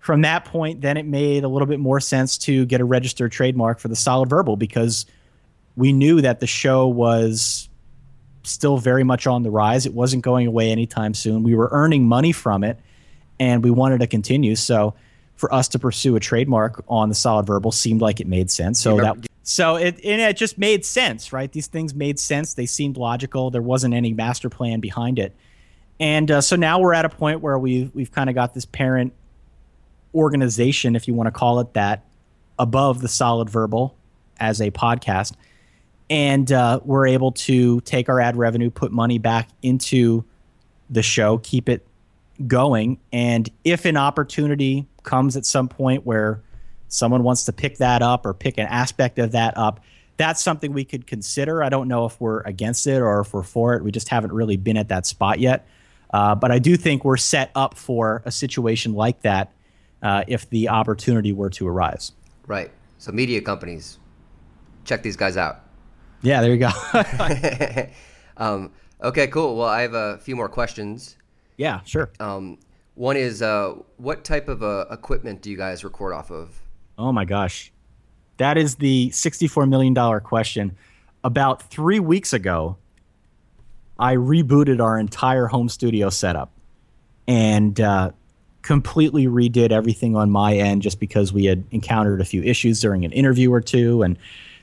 from 0.00 0.22
that 0.22 0.44
point, 0.44 0.80
then 0.80 0.96
it 0.96 1.06
made 1.06 1.44
a 1.44 1.48
little 1.48 1.66
bit 1.66 1.78
more 1.78 2.00
sense 2.00 2.38
to 2.38 2.64
get 2.66 2.80
a 2.80 2.84
registered 2.84 3.30
trademark 3.30 3.78
for 3.78 3.88
the 3.88 3.96
Solid 3.96 4.28
Verbal 4.28 4.56
because 4.56 5.06
we 5.76 5.92
knew 5.92 6.20
that 6.20 6.40
the 6.40 6.46
show 6.46 6.88
was 6.88 7.68
still 8.42 8.78
very 8.78 9.04
much 9.04 9.26
on 9.26 9.42
the 9.42 9.50
rise. 9.50 9.86
It 9.86 9.94
wasn't 9.94 10.24
going 10.24 10.46
away 10.46 10.70
anytime 10.70 11.14
soon. 11.14 11.42
We 11.42 11.54
were 11.54 11.68
earning 11.70 12.06
money 12.06 12.32
from 12.32 12.64
it 12.64 12.78
and 13.38 13.62
we 13.62 13.70
wanted 13.70 14.00
to 14.00 14.06
continue. 14.06 14.56
So 14.56 14.94
for 15.36 15.52
us 15.54 15.68
to 15.68 15.78
pursue 15.78 16.16
a 16.16 16.20
trademark 16.20 16.82
on 16.88 17.08
the 17.08 17.14
solid 17.14 17.46
verbal 17.46 17.70
seemed 17.70 18.00
like 18.00 18.20
it 18.20 18.26
made 18.26 18.50
sense. 18.50 18.80
So 18.80 18.96
that 18.96 19.27
so 19.48 19.76
it 19.76 19.98
it 20.04 20.36
just 20.36 20.58
made 20.58 20.84
sense, 20.84 21.32
right? 21.32 21.50
These 21.50 21.68
things 21.68 21.94
made 21.94 22.18
sense. 22.18 22.52
They 22.52 22.66
seemed 22.66 22.98
logical. 22.98 23.50
There 23.50 23.62
wasn't 23.62 23.94
any 23.94 24.12
master 24.12 24.50
plan 24.50 24.80
behind 24.80 25.18
it. 25.18 25.34
And 25.98 26.30
uh, 26.30 26.42
so 26.42 26.54
now 26.54 26.78
we're 26.80 26.92
at 26.92 27.06
a 27.06 27.08
point 27.08 27.40
where 27.40 27.58
we've 27.58 27.90
we've 27.94 28.12
kind 28.12 28.28
of 28.28 28.34
got 28.34 28.52
this 28.52 28.66
parent 28.66 29.14
organization, 30.14 30.94
if 30.94 31.08
you 31.08 31.14
want 31.14 31.28
to 31.28 31.30
call 31.30 31.60
it 31.60 31.72
that, 31.72 32.04
above 32.58 33.00
the 33.00 33.08
solid 33.08 33.48
verbal 33.48 33.96
as 34.38 34.60
a 34.60 34.70
podcast, 34.70 35.32
and 36.10 36.52
uh, 36.52 36.80
we're 36.84 37.06
able 37.06 37.32
to 37.32 37.80
take 37.80 38.10
our 38.10 38.20
ad 38.20 38.36
revenue, 38.36 38.68
put 38.68 38.92
money 38.92 39.16
back 39.16 39.48
into 39.62 40.26
the 40.90 41.02
show, 41.02 41.38
keep 41.38 41.70
it 41.70 41.86
going. 42.46 42.98
And 43.14 43.48
if 43.64 43.86
an 43.86 43.96
opportunity 43.96 44.86
comes 45.04 45.38
at 45.38 45.46
some 45.46 45.68
point 45.68 46.04
where 46.04 46.42
someone 46.88 47.22
wants 47.22 47.44
to 47.44 47.52
pick 47.52 47.78
that 47.78 48.02
up 48.02 48.26
or 48.26 48.34
pick 48.34 48.58
an 48.58 48.66
aspect 48.66 49.18
of 49.18 49.32
that 49.32 49.56
up, 49.56 49.80
that's 50.16 50.42
something 50.42 50.72
we 50.72 50.84
could 50.84 51.06
consider. 51.06 51.62
I 51.62 51.68
don't 51.68 51.88
know 51.88 52.04
if 52.04 52.20
we're 52.20 52.40
against 52.40 52.86
it 52.86 53.00
or 53.00 53.20
if 53.20 53.32
we're 53.32 53.42
for 53.42 53.74
it. 53.74 53.84
We 53.84 53.92
just 53.92 54.08
haven't 54.08 54.32
really 54.32 54.56
been 54.56 54.76
at 54.76 54.88
that 54.88 55.06
spot 55.06 55.38
yet. 55.38 55.66
Uh, 56.12 56.34
but 56.34 56.50
I 56.50 56.58
do 56.58 56.76
think 56.76 57.04
we're 57.04 57.16
set 57.16 57.50
up 57.54 57.76
for 57.76 58.22
a 58.24 58.32
situation 58.32 58.94
like 58.94 59.22
that 59.22 59.52
uh, 60.02 60.24
if 60.26 60.48
the 60.50 60.68
opportunity 60.68 61.32
were 61.32 61.50
to 61.50 61.68
arise. 61.68 62.12
Right. 62.46 62.70
So, 62.98 63.12
media 63.12 63.40
companies, 63.40 63.98
check 64.84 65.02
these 65.02 65.16
guys 65.16 65.36
out. 65.36 65.60
Yeah, 66.22 66.40
there 66.40 66.52
you 66.52 66.58
go. 66.58 66.70
um, 68.36 68.72
okay, 69.02 69.28
cool. 69.28 69.56
Well, 69.56 69.68
I 69.68 69.82
have 69.82 69.94
a 69.94 70.18
few 70.18 70.34
more 70.34 70.48
questions. 70.48 71.16
Yeah, 71.56 71.80
sure. 71.84 72.10
Um, 72.18 72.58
one 72.94 73.16
is 73.16 73.42
uh, 73.42 73.74
what 73.98 74.24
type 74.24 74.48
of 74.48 74.62
uh, 74.62 74.86
equipment 74.90 75.42
do 75.42 75.50
you 75.50 75.56
guys 75.56 75.84
record 75.84 76.12
off 76.12 76.32
of? 76.32 76.60
Oh 76.98 77.12
my 77.12 77.24
gosh, 77.24 77.72
that 78.38 78.58
is 78.58 78.74
the 78.74 79.10
sixty-four 79.10 79.66
million 79.66 79.94
dollar 79.94 80.18
question. 80.18 80.76
About 81.22 81.62
three 81.70 82.00
weeks 82.00 82.32
ago, 82.32 82.76
I 83.98 84.16
rebooted 84.16 84.82
our 84.82 84.98
entire 84.98 85.46
home 85.46 85.68
studio 85.68 86.10
setup 86.10 86.50
and 87.28 87.80
uh, 87.80 88.10
completely 88.62 89.26
redid 89.26 89.70
everything 89.70 90.16
on 90.16 90.30
my 90.30 90.54
end, 90.56 90.82
just 90.82 90.98
because 90.98 91.32
we 91.32 91.44
had 91.44 91.64
encountered 91.70 92.20
a 92.20 92.24
few 92.24 92.42
issues 92.42 92.80
during 92.80 93.04
an 93.04 93.12
interview 93.12 93.52
or 93.52 93.60
two, 93.60 94.02
and 94.02 94.18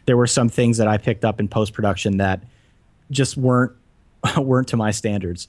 there 0.06 0.18
were 0.18 0.28
some 0.28 0.50
things 0.50 0.78
that 0.78 0.90
I 0.90 0.98
picked 0.98 1.24
up 1.24 1.40
in 1.40 1.48
post 1.48 1.72
production 1.74 2.18
that 2.18 2.44
just 3.12 3.38
weren't 3.38 3.72
weren't 4.38 4.68
to 4.70 4.78
my 4.78 4.92
standards. 4.92 5.48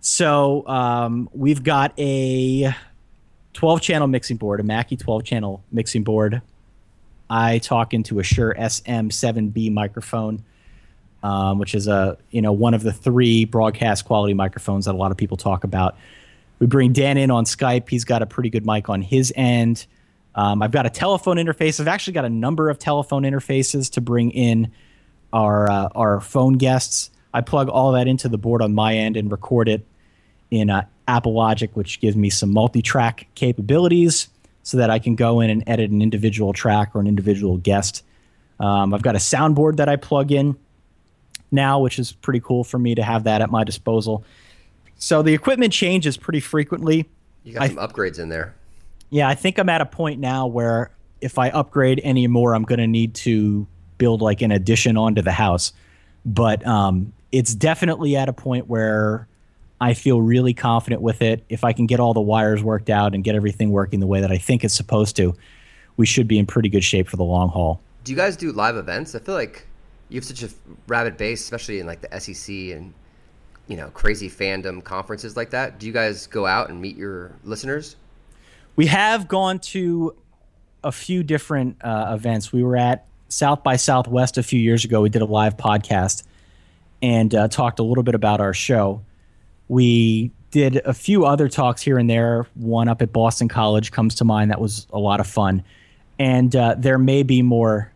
So 0.00 0.66
um, 0.66 1.30
we've 1.32 1.62
got 1.62 1.98
a 1.98 2.74
12 3.54 3.80
channel 3.80 4.06
mixing 4.06 4.36
board, 4.36 4.60
a 4.60 4.62
Mackie 4.62 4.96
12 4.96 5.24
channel 5.24 5.62
mixing 5.72 6.04
board. 6.04 6.42
I 7.30 7.58
talk 7.58 7.94
into 7.94 8.18
a 8.18 8.22
Shure 8.22 8.54
SM7B 8.54 9.72
microphone. 9.72 10.44
um, 11.24 11.58
which 11.58 11.74
is 11.74 11.88
a 11.88 12.16
you 12.30 12.42
know 12.42 12.52
one 12.52 12.74
of 12.74 12.82
the 12.82 12.92
three 12.92 13.46
broadcast 13.46 14.04
quality 14.04 14.34
microphones 14.34 14.84
that 14.84 14.94
a 14.94 14.98
lot 14.98 15.10
of 15.10 15.16
people 15.16 15.36
talk 15.36 15.64
about. 15.64 15.96
We 16.60 16.66
bring 16.66 16.92
Dan 16.92 17.16
in 17.16 17.30
on 17.30 17.46
Skype. 17.46 17.88
He's 17.88 18.04
got 18.04 18.22
a 18.22 18.26
pretty 18.26 18.50
good 18.50 18.64
mic 18.64 18.88
on 18.88 19.02
his 19.02 19.32
end. 19.34 19.86
Um, 20.36 20.62
I've 20.62 20.70
got 20.70 20.86
a 20.86 20.90
telephone 20.90 21.36
interface. 21.36 21.80
I've 21.80 21.88
actually 21.88 22.12
got 22.12 22.24
a 22.26 22.30
number 22.30 22.68
of 22.68 22.78
telephone 22.78 23.22
interfaces 23.22 23.90
to 23.92 24.00
bring 24.00 24.30
in 24.30 24.70
our 25.32 25.70
uh, 25.70 25.88
our 25.94 26.20
phone 26.20 26.54
guests. 26.54 27.10
I 27.32 27.40
plug 27.40 27.68
all 27.68 27.92
that 27.92 28.06
into 28.06 28.28
the 28.28 28.38
board 28.38 28.62
on 28.62 28.74
my 28.74 28.94
end 28.94 29.16
and 29.16 29.32
record 29.32 29.68
it 29.68 29.84
in 30.50 30.70
uh, 30.70 30.84
Apple 31.06 31.34
Logic, 31.34 31.70
which 31.74 32.00
gives 32.00 32.16
me 32.16 32.30
some 32.30 32.52
multi-track 32.52 33.26
capabilities, 33.34 34.28
so 34.62 34.78
that 34.78 34.90
I 34.90 34.98
can 34.98 35.14
go 35.14 35.40
in 35.40 35.50
and 35.50 35.62
edit 35.66 35.90
an 35.90 36.00
individual 36.00 36.52
track 36.52 36.92
or 36.94 37.00
an 37.00 37.06
individual 37.06 37.58
guest. 37.58 38.02
Um, 38.58 38.94
I've 38.94 39.02
got 39.02 39.14
a 39.14 39.18
soundboard 39.18 39.76
that 39.76 39.88
I 39.88 39.96
plug 39.96 40.32
in 40.32 40.56
now, 41.50 41.80
which 41.80 41.98
is 41.98 42.12
pretty 42.12 42.40
cool 42.40 42.64
for 42.64 42.78
me 42.78 42.94
to 42.94 43.02
have 43.02 43.24
that 43.24 43.42
at 43.42 43.50
my 43.50 43.64
disposal. 43.64 44.24
So 44.96 45.22
the 45.22 45.34
equipment 45.34 45.72
changes 45.72 46.16
pretty 46.16 46.40
frequently. 46.40 47.08
You 47.42 47.54
got 47.54 47.62
I, 47.62 47.68
some 47.68 47.76
upgrades 47.76 48.18
in 48.18 48.30
there. 48.30 48.54
Yeah, 49.10 49.28
I 49.28 49.34
think 49.34 49.58
I'm 49.58 49.68
at 49.68 49.80
a 49.80 49.86
point 49.86 50.18
now 50.18 50.46
where 50.46 50.90
if 51.20 51.38
I 51.38 51.50
upgrade 51.50 52.00
any 52.02 52.26
more, 52.26 52.54
I'm 52.54 52.62
going 52.62 52.78
to 52.78 52.86
need 52.86 53.14
to 53.16 53.66
build 53.98 54.22
like 54.22 54.40
an 54.40 54.50
addition 54.50 54.96
onto 54.96 55.20
the 55.20 55.32
house. 55.32 55.72
But 56.24 56.66
um, 56.66 57.12
it's 57.32 57.54
definitely 57.54 58.16
at 58.16 58.28
a 58.28 58.32
point 58.32 58.66
where 58.66 59.28
I 59.84 59.92
feel 59.92 60.22
really 60.22 60.54
confident 60.54 61.02
with 61.02 61.20
it. 61.20 61.44
If 61.50 61.62
I 61.62 61.74
can 61.74 61.84
get 61.84 62.00
all 62.00 62.14
the 62.14 62.20
wires 62.22 62.62
worked 62.62 62.88
out 62.88 63.14
and 63.14 63.22
get 63.22 63.34
everything 63.34 63.70
working 63.70 64.00
the 64.00 64.06
way 64.06 64.22
that 64.22 64.32
I 64.32 64.38
think 64.38 64.64
it's 64.64 64.72
supposed 64.72 65.14
to, 65.16 65.36
we 65.98 66.06
should 66.06 66.26
be 66.26 66.38
in 66.38 66.46
pretty 66.46 66.70
good 66.70 66.82
shape 66.82 67.06
for 67.06 67.18
the 67.18 67.22
long 67.22 67.50
haul. 67.50 67.82
Do 68.02 68.10
you 68.10 68.16
guys 68.16 68.34
do 68.34 68.50
live 68.50 68.76
events? 68.76 69.14
I 69.14 69.18
feel 69.18 69.34
like 69.34 69.66
you 70.08 70.16
have 70.16 70.24
such 70.24 70.42
a 70.42 70.48
rabid 70.86 71.18
base, 71.18 71.42
especially 71.42 71.80
in 71.80 71.86
like 71.86 72.00
the 72.00 72.18
SEC 72.18 72.48
and 72.74 72.94
you 73.68 73.76
know 73.76 73.90
crazy 73.90 74.30
fandom 74.30 74.82
conferences 74.82 75.36
like 75.36 75.50
that. 75.50 75.78
Do 75.78 75.86
you 75.86 75.92
guys 75.92 76.28
go 76.28 76.46
out 76.46 76.70
and 76.70 76.80
meet 76.80 76.96
your 76.96 77.32
listeners? 77.44 77.96
We 78.76 78.86
have 78.86 79.28
gone 79.28 79.58
to 79.58 80.16
a 80.82 80.92
few 80.92 81.22
different 81.22 81.84
uh, 81.84 82.14
events. 82.14 82.54
We 82.54 82.62
were 82.62 82.78
at 82.78 83.04
South 83.28 83.62
by 83.62 83.76
Southwest 83.76 84.38
a 84.38 84.42
few 84.42 84.60
years 84.60 84.86
ago. 84.86 85.02
We 85.02 85.10
did 85.10 85.20
a 85.20 85.26
live 85.26 85.58
podcast 85.58 86.22
and 87.02 87.34
uh, 87.34 87.48
talked 87.48 87.80
a 87.80 87.82
little 87.82 88.02
bit 88.02 88.14
about 88.14 88.40
our 88.40 88.54
show. 88.54 89.02
We 89.68 90.30
did 90.50 90.76
a 90.84 90.94
few 90.94 91.26
other 91.26 91.48
talks 91.48 91.82
here 91.82 91.98
and 91.98 92.08
there. 92.08 92.46
One 92.54 92.88
up 92.88 93.02
at 93.02 93.12
Boston 93.12 93.48
College 93.48 93.90
comes 93.90 94.14
to 94.16 94.24
mind. 94.24 94.50
That 94.50 94.60
was 94.60 94.86
a 94.92 94.98
lot 94.98 95.20
of 95.20 95.26
fun. 95.26 95.64
And 96.18 96.54
uh, 96.54 96.76
there 96.78 96.98
may 96.98 97.22
be 97.22 97.42
more 97.42 97.92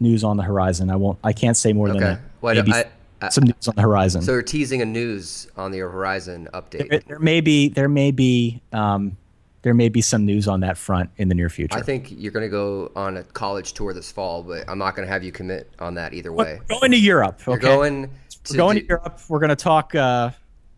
news 0.00 0.24
on 0.24 0.36
the 0.36 0.42
horizon. 0.42 0.90
I 0.90 0.96
won't. 0.96 1.18
I 1.22 1.32
can't 1.32 1.56
say 1.56 1.72
more 1.72 1.88
okay. 1.88 1.98
than 1.98 2.08
that. 2.08 2.20
Well, 2.40 2.54
Maybe 2.54 2.72
I, 2.72 2.84
I, 3.20 3.28
some 3.28 3.44
news 3.44 3.68
on 3.68 3.76
the 3.76 3.82
horizon. 3.82 4.22
So 4.22 4.32
we're 4.32 4.42
teasing 4.42 4.82
a 4.82 4.86
news 4.86 5.46
on 5.56 5.70
the 5.70 5.78
horizon 5.78 6.48
update. 6.52 6.88
There, 6.88 7.00
there 7.06 7.18
may 7.18 7.40
be. 7.40 7.68
There 7.68 7.88
may 7.88 8.10
be. 8.10 8.60
Um, 8.72 9.16
there 9.62 9.74
may 9.74 9.90
be 9.90 10.00
some 10.00 10.24
news 10.24 10.48
on 10.48 10.60
that 10.60 10.78
front 10.78 11.10
in 11.18 11.28
the 11.28 11.34
near 11.34 11.50
future. 11.50 11.76
I 11.76 11.82
think 11.82 12.10
you're 12.10 12.32
going 12.32 12.46
to 12.46 12.50
go 12.50 12.90
on 12.96 13.18
a 13.18 13.24
college 13.24 13.74
tour 13.74 13.92
this 13.92 14.10
fall, 14.10 14.42
but 14.42 14.66
I'm 14.66 14.78
not 14.78 14.96
going 14.96 15.06
to 15.06 15.12
have 15.12 15.22
you 15.22 15.32
commit 15.32 15.70
on 15.78 15.94
that 15.94 16.14
either 16.14 16.32
way. 16.32 16.60
We're 16.70 16.80
going 16.80 16.92
to 16.92 16.98
Europe. 16.98 17.40
Okay? 17.46 17.50
You're 17.50 17.58
going. 17.58 18.10
To 18.44 18.52
we're 18.52 18.56
going 18.56 18.78
to 18.78 18.86
Europe. 18.86 19.20
We're 19.28 19.38
going 19.38 19.50
to 19.50 19.56
talk 19.56 19.94
uh, 19.94 20.30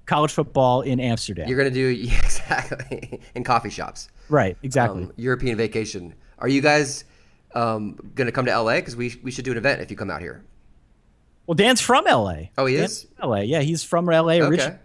college 0.06 0.32
football 0.32 0.82
in 0.82 1.00
Amsterdam. 1.00 1.48
You're 1.48 1.58
going 1.58 1.72
to 1.72 1.74
do 1.74 1.86
yeah, 1.88 2.18
exactly 2.18 3.20
in 3.34 3.44
coffee 3.44 3.70
shops. 3.70 4.08
Right. 4.28 4.56
Exactly. 4.62 5.04
Um, 5.04 5.12
European 5.16 5.56
vacation. 5.56 6.14
Are 6.38 6.48
you 6.48 6.60
guys? 6.60 7.04
um, 7.54 7.96
going 8.14 8.26
to 8.26 8.32
come 8.32 8.46
to 8.46 8.58
LA 8.58 8.76
because 8.76 8.96
we 8.96 9.14
we 9.22 9.30
should 9.30 9.44
do 9.44 9.52
an 9.52 9.58
event 9.58 9.80
if 9.80 9.90
you 9.90 9.96
come 9.96 10.10
out 10.10 10.20
here. 10.20 10.44
Well, 11.46 11.54
Dan's 11.54 11.80
from 11.80 12.04
LA. 12.04 12.34
Oh, 12.56 12.66
he 12.66 12.76
Dan's 12.76 13.04
is. 13.04 13.06
LA, 13.22 13.40
yeah, 13.40 13.60
he's 13.60 13.82
from 13.82 14.06
LA 14.06 14.34
originally. 14.34 14.78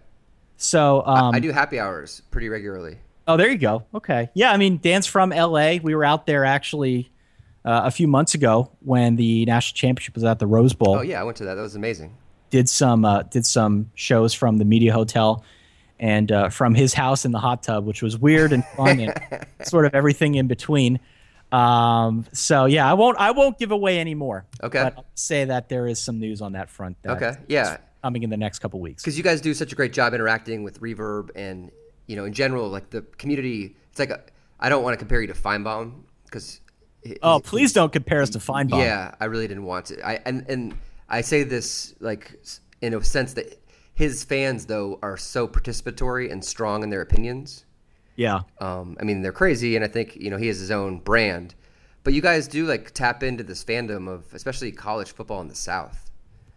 So 0.56 1.02
um, 1.06 1.34
I, 1.34 1.36
I, 1.36 1.40
do 1.40 1.52
happy 1.52 1.78
hours 1.78 2.22
pretty 2.32 2.48
regularly. 2.48 2.98
Oh, 3.28 3.36
there 3.36 3.48
you 3.48 3.58
go. 3.58 3.84
Okay, 3.94 4.28
yeah. 4.34 4.50
I 4.50 4.56
mean, 4.56 4.78
Dan's 4.78 5.06
from 5.06 5.30
LA. 5.30 5.76
We 5.82 5.94
were 5.94 6.04
out 6.04 6.26
there 6.26 6.44
actually 6.44 7.12
uh, 7.64 7.82
a 7.84 7.90
few 7.90 8.08
months 8.08 8.34
ago 8.34 8.72
when 8.80 9.16
the 9.16 9.44
national 9.46 9.76
championship 9.76 10.14
was 10.14 10.24
at 10.24 10.38
the 10.38 10.46
Rose 10.46 10.74
Bowl. 10.74 10.96
Oh 10.96 11.02
yeah, 11.02 11.20
I 11.20 11.24
went 11.24 11.36
to 11.38 11.44
that. 11.44 11.54
That 11.54 11.62
was 11.62 11.76
amazing. 11.76 12.16
Did 12.50 12.68
some 12.68 13.04
uh, 13.04 13.22
did 13.22 13.44
some 13.44 13.90
shows 13.94 14.34
from 14.34 14.58
the 14.58 14.64
Media 14.64 14.92
Hotel 14.92 15.44
and 16.00 16.30
uh, 16.30 16.48
from 16.48 16.74
his 16.74 16.94
house 16.94 17.24
in 17.24 17.32
the 17.32 17.38
hot 17.38 17.62
tub, 17.62 17.84
which 17.84 18.02
was 18.02 18.16
weird 18.16 18.52
and 18.52 18.64
fun 18.76 19.00
and 19.00 19.46
sort 19.62 19.84
of 19.84 19.94
everything 19.94 20.34
in 20.34 20.46
between. 20.46 21.00
Um, 21.50 22.26
so 22.32 22.66
yeah, 22.66 22.88
I 22.88 22.94
won't 22.94 23.18
I 23.18 23.30
won't 23.30 23.58
give 23.58 23.70
away 23.70 23.98
any 23.98 24.14
more. 24.14 24.44
Okay. 24.62 24.82
But 24.82 24.94
I'll 24.98 25.06
say 25.14 25.46
that 25.46 25.68
there 25.68 25.86
is 25.86 25.98
some 25.98 26.18
news 26.18 26.40
on 26.40 26.52
that 26.52 26.70
front. 26.70 26.96
That 27.02 27.16
okay. 27.16 27.36
Yeah. 27.48 27.78
Coming 28.02 28.22
in 28.22 28.30
the 28.30 28.36
next 28.36 28.60
couple 28.60 28.80
weeks. 28.80 29.02
Because 29.02 29.16
you 29.16 29.24
guys 29.24 29.40
do 29.40 29.54
such 29.54 29.72
a 29.72 29.74
great 29.74 29.92
job 29.92 30.14
interacting 30.14 30.62
with 30.62 30.80
Reverb 30.80 31.30
and 31.34 31.70
you 32.06 32.16
know 32.16 32.24
in 32.24 32.32
general 32.32 32.68
like 32.68 32.90
the 32.90 33.02
community. 33.02 33.76
It's 33.90 33.98
like 33.98 34.32
I 34.60 34.68
don't 34.68 34.82
want 34.82 34.94
to 34.94 34.98
compare 34.98 35.20
you 35.20 35.26
to 35.28 35.34
Finebaum 35.34 36.02
because. 36.24 36.60
Oh, 37.22 37.40
please 37.40 37.72
don't 37.72 37.92
compare 37.92 38.20
us 38.20 38.30
to 38.30 38.38
Finebaum. 38.38 38.80
Yeah, 38.80 39.14
I 39.20 39.26
really 39.26 39.48
didn't 39.48 39.64
want 39.64 39.86
to. 39.86 40.06
I 40.06 40.20
and 40.26 40.44
and 40.48 40.76
I 41.08 41.20
say 41.20 41.42
this 41.42 41.94
like 42.00 42.38
in 42.80 42.94
a 42.94 43.02
sense 43.02 43.34
that 43.34 43.60
his 43.94 44.24
fans 44.24 44.66
though 44.66 44.98
are 45.02 45.16
so 45.16 45.48
participatory 45.48 46.30
and 46.30 46.44
strong 46.44 46.82
in 46.82 46.90
their 46.90 47.00
opinions 47.02 47.64
yeah. 48.18 48.40
Um, 48.60 48.96
I 49.00 49.04
mean, 49.04 49.22
they're 49.22 49.30
crazy, 49.30 49.76
and 49.76 49.84
I 49.84 49.88
think 49.88 50.16
you 50.16 50.28
know 50.28 50.36
he 50.36 50.48
has 50.48 50.58
his 50.58 50.72
own 50.72 50.98
brand. 50.98 51.54
But 52.02 52.14
you 52.14 52.20
guys 52.20 52.48
do 52.48 52.66
like 52.66 52.90
tap 52.90 53.22
into 53.22 53.44
this 53.44 53.64
fandom 53.64 54.08
of 54.08 54.34
especially 54.34 54.72
college 54.72 55.12
football 55.12 55.40
in 55.40 55.46
the 55.46 55.54
South. 55.54 56.10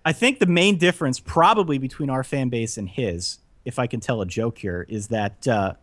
I 0.03 0.11
think 0.11 0.39
the 0.39 0.47
main 0.47 0.79
difference, 0.79 1.19
probably 1.19 1.77
between 1.77 2.09
our 2.09 2.23
fan 2.23 2.49
base 2.49 2.79
and 2.79 2.89
his, 2.89 3.37
if 3.63 3.77
I 3.77 3.85
can 3.85 3.99
tell 3.99 4.21
a 4.21 4.25
joke 4.25 4.57
here, 4.57 4.87
is 4.89 5.09
that 5.09 5.47
uh, 5.47 5.75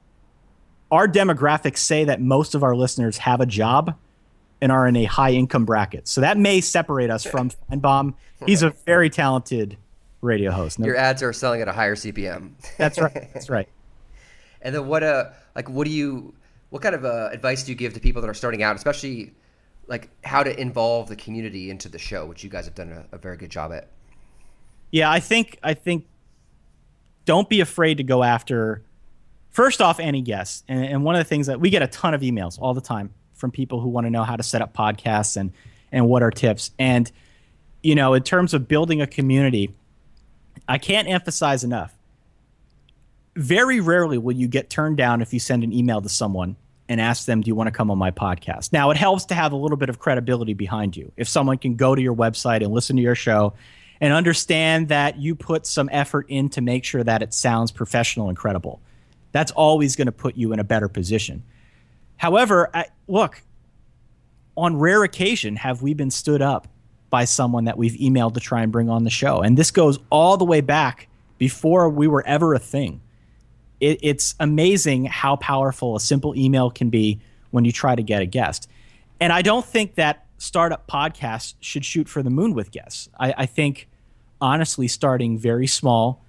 our 0.90 1.06
demographics 1.06 1.78
say 1.78 2.02
that 2.04 2.20
most 2.20 2.56
of 2.56 2.64
our 2.64 2.74
listeners 2.74 3.18
have 3.18 3.40
a 3.40 3.46
job 3.46 3.96
and 4.60 4.72
are 4.72 4.86
in 4.86 4.96
a 4.96 5.04
high 5.04 5.32
income 5.32 5.64
bracket. 5.64 6.08
So 6.08 6.20
that 6.20 6.36
may 6.38 6.60
separate 6.60 7.10
us 7.10 7.24
from 7.24 7.50
Finebaum. 7.70 8.14
He's 8.46 8.62
a 8.62 8.70
very 8.86 9.10
talented 9.10 9.76
radio 10.20 10.50
host. 10.50 10.78
No, 10.78 10.86
Your 10.86 10.96
ads 10.96 11.22
are 11.22 11.32
selling 11.32 11.60
at 11.60 11.68
a 11.68 11.72
higher 11.72 11.94
CPM. 11.94 12.52
that's 12.76 13.00
right. 13.00 13.28
That's 13.32 13.50
right. 13.50 13.68
And 14.60 14.74
then 14.74 14.88
what 14.88 15.04
uh 15.04 15.26
like 15.54 15.70
what 15.70 15.86
do 15.86 15.92
you 15.92 16.34
what 16.70 16.82
kind 16.82 16.96
of 16.96 17.04
uh, 17.04 17.28
advice 17.30 17.62
do 17.62 17.70
you 17.70 17.76
give 17.78 17.94
to 17.94 18.00
people 18.00 18.20
that 18.22 18.28
are 18.28 18.34
starting 18.34 18.62
out, 18.62 18.74
especially 18.74 19.32
like 19.86 20.10
how 20.24 20.42
to 20.42 20.60
involve 20.60 21.08
the 21.08 21.14
community 21.14 21.70
into 21.70 21.88
the 21.88 21.98
show, 21.98 22.26
which 22.26 22.42
you 22.42 22.50
guys 22.50 22.64
have 22.64 22.74
done 22.74 22.90
a, 22.90 23.06
a 23.14 23.18
very 23.18 23.36
good 23.36 23.50
job 23.50 23.72
at. 23.72 23.88
Yeah, 24.90 25.10
I 25.10 25.20
think 25.20 25.60
I 25.62 25.74
think 25.74 26.06
don't 27.24 27.48
be 27.48 27.60
afraid 27.60 27.98
to 27.98 28.02
go 28.02 28.24
after 28.24 28.82
first 29.50 29.80
off 29.80 30.00
any 30.00 30.22
guests. 30.22 30.64
And, 30.68 30.84
and 30.84 31.04
one 31.04 31.14
of 31.14 31.20
the 31.20 31.24
things 31.28 31.46
that 31.46 31.60
we 31.60 31.70
get 31.70 31.82
a 31.82 31.86
ton 31.86 32.14
of 32.14 32.20
emails 32.22 32.58
all 32.60 32.74
the 32.74 32.80
time 32.80 33.14
from 33.38 33.50
people 33.50 33.80
who 33.80 33.88
want 33.88 34.06
to 34.06 34.10
know 34.10 34.24
how 34.24 34.36
to 34.36 34.42
set 34.42 34.62
up 34.62 34.74
podcasts 34.74 35.36
and 35.36 35.52
and 35.90 36.06
what 36.06 36.22
are 36.22 36.30
tips. 36.30 36.70
And 36.78 37.10
you 37.82 37.94
know, 37.94 38.14
in 38.14 38.22
terms 38.22 38.54
of 38.54 38.68
building 38.68 39.00
a 39.00 39.06
community, 39.06 39.74
I 40.68 40.78
can't 40.78 41.08
emphasize 41.08 41.64
enough 41.64 41.94
very 43.38 43.78
rarely 43.78 44.18
will 44.18 44.34
you 44.34 44.48
get 44.48 44.68
turned 44.68 44.96
down 44.96 45.22
if 45.22 45.32
you 45.32 45.38
send 45.38 45.62
an 45.62 45.72
email 45.72 46.02
to 46.02 46.08
someone 46.08 46.56
and 46.88 47.00
ask 47.00 47.24
them, 47.24 47.40
Do 47.40 47.48
you 47.48 47.54
want 47.54 47.68
to 47.68 47.70
come 47.70 47.88
on 47.88 47.96
my 47.96 48.10
podcast? 48.10 48.72
Now, 48.72 48.90
it 48.90 48.96
helps 48.96 49.26
to 49.26 49.34
have 49.34 49.52
a 49.52 49.56
little 49.56 49.76
bit 49.76 49.88
of 49.88 50.00
credibility 50.00 50.54
behind 50.54 50.96
you. 50.96 51.12
If 51.16 51.28
someone 51.28 51.56
can 51.56 51.76
go 51.76 51.94
to 51.94 52.02
your 52.02 52.14
website 52.14 52.64
and 52.64 52.72
listen 52.72 52.96
to 52.96 53.02
your 53.02 53.14
show 53.14 53.54
and 54.00 54.12
understand 54.12 54.88
that 54.88 55.18
you 55.18 55.36
put 55.36 55.66
some 55.66 55.88
effort 55.92 56.26
in 56.28 56.48
to 56.50 56.60
make 56.60 56.84
sure 56.84 57.04
that 57.04 57.22
it 57.22 57.32
sounds 57.32 57.70
professional 57.70 58.28
and 58.28 58.36
credible, 58.36 58.80
that's 59.30 59.52
always 59.52 59.94
going 59.94 60.06
to 60.06 60.12
put 60.12 60.36
you 60.36 60.52
in 60.52 60.58
a 60.58 60.64
better 60.64 60.88
position. 60.88 61.44
However, 62.18 62.70
I, 62.74 62.86
look, 63.06 63.42
on 64.56 64.76
rare 64.76 65.02
occasion 65.02 65.56
have 65.56 65.82
we 65.82 65.94
been 65.94 66.10
stood 66.10 66.42
up 66.42 66.68
by 67.10 67.24
someone 67.24 67.64
that 67.64 67.78
we've 67.78 67.94
emailed 67.94 68.34
to 68.34 68.40
try 68.40 68.62
and 68.62 68.70
bring 68.70 68.90
on 68.90 69.04
the 69.04 69.10
show. 69.10 69.40
And 69.40 69.56
this 69.56 69.70
goes 69.70 69.98
all 70.10 70.36
the 70.36 70.44
way 70.44 70.60
back 70.60 71.08
before 71.38 71.88
we 71.88 72.06
were 72.06 72.26
ever 72.26 72.52
a 72.52 72.58
thing 72.58 73.00
it, 73.80 73.98
it's 74.02 74.34
amazing 74.40 75.06
how 75.06 75.36
powerful 75.36 75.96
a 75.96 76.00
simple 76.00 76.36
email 76.36 76.70
can 76.70 76.90
be 76.90 77.20
when 77.50 77.64
you 77.64 77.72
try 77.72 77.94
to 77.94 78.02
get 78.02 78.22
a 78.22 78.26
guest. 78.26 78.68
And 79.20 79.32
I 79.32 79.42
don't 79.42 79.64
think 79.64 79.94
that 79.96 80.26
startup 80.38 80.86
podcasts 80.86 81.54
should 81.60 81.84
shoot 81.84 82.08
for 82.08 82.22
the 82.22 82.30
moon 82.30 82.54
with 82.54 82.70
guests. 82.70 83.08
I, 83.18 83.34
I 83.38 83.46
think, 83.46 83.88
honestly, 84.40 84.88
starting 84.88 85.38
very 85.38 85.66
small, 85.66 86.22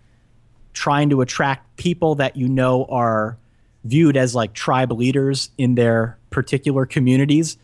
trying 0.73 1.09
to 1.09 1.21
attract 1.21 1.77
people 1.77 2.15
that 2.15 2.35
you 2.35 2.47
know 2.47 2.85
are 2.85 3.37
viewed 3.83 4.17
as 4.17 4.35
like 4.35 4.53
tribe 4.53 4.91
leaders 4.91 5.49
in 5.57 5.75
their 5.75 6.17
particular 6.29 6.85
communities. 6.85 7.57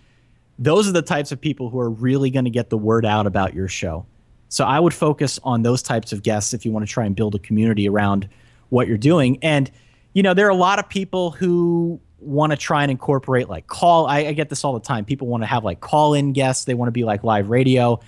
Those 0.57 0.87
are 0.87 0.93
the 0.93 1.01
types 1.01 1.31
of 1.31 1.41
people 1.41 1.69
who 1.69 1.79
are 1.79 1.89
really 1.89 2.29
going 2.29 2.45
to 2.45 2.51
get 2.51 2.69
the 2.69 2.77
word 2.77 3.05
out 3.05 3.27
about 3.27 3.53
your 3.53 3.67
show. 3.67 4.05
So 4.47 4.63
I 4.63 4.79
would 4.79 4.93
focus 4.93 5.39
on 5.43 5.63
those 5.63 5.81
types 5.81 6.13
of 6.13 6.23
guests 6.23 6.53
if 6.53 6.65
you 6.65 6.71
want 6.71 6.87
to 6.87 6.91
try 6.91 7.05
and 7.05 7.15
build 7.15 7.35
a 7.35 7.39
community 7.39 7.89
around 7.89 8.29
what 8.69 8.87
you're 8.87 8.97
doing. 8.97 9.39
And 9.41 9.69
you 10.13 10.23
know, 10.23 10.33
there 10.33 10.47
are 10.47 10.51
a 10.51 10.55
lot 10.55 10.79
of 10.79 10.87
people 10.87 11.31
who 11.31 11.99
want 12.19 12.51
to 12.51 12.57
try 12.57 12.83
and 12.83 12.89
incorporate 12.89 13.49
like 13.49 13.67
call. 13.67 14.07
I, 14.07 14.19
I 14.19 14.33
get 14.33 14.49
this 14.49 14.63
all 14.63 14.73
the 14.73 14.79
time. 14.79 15.03
People 15.03 15.27
want 15.27 15.43
to 15.43 15.47
have 15.47 15.63
like 15.63 15.81
call 15.81 16.13
in 16.13 16.31
guests. 16.31 16.63
They 16.63 16.73
want 16.73 16.87
to 16.87 16.93
be 16.93 17.03
like 17.03 17.23
live 17.23 17.49
radio. 17.49 17.99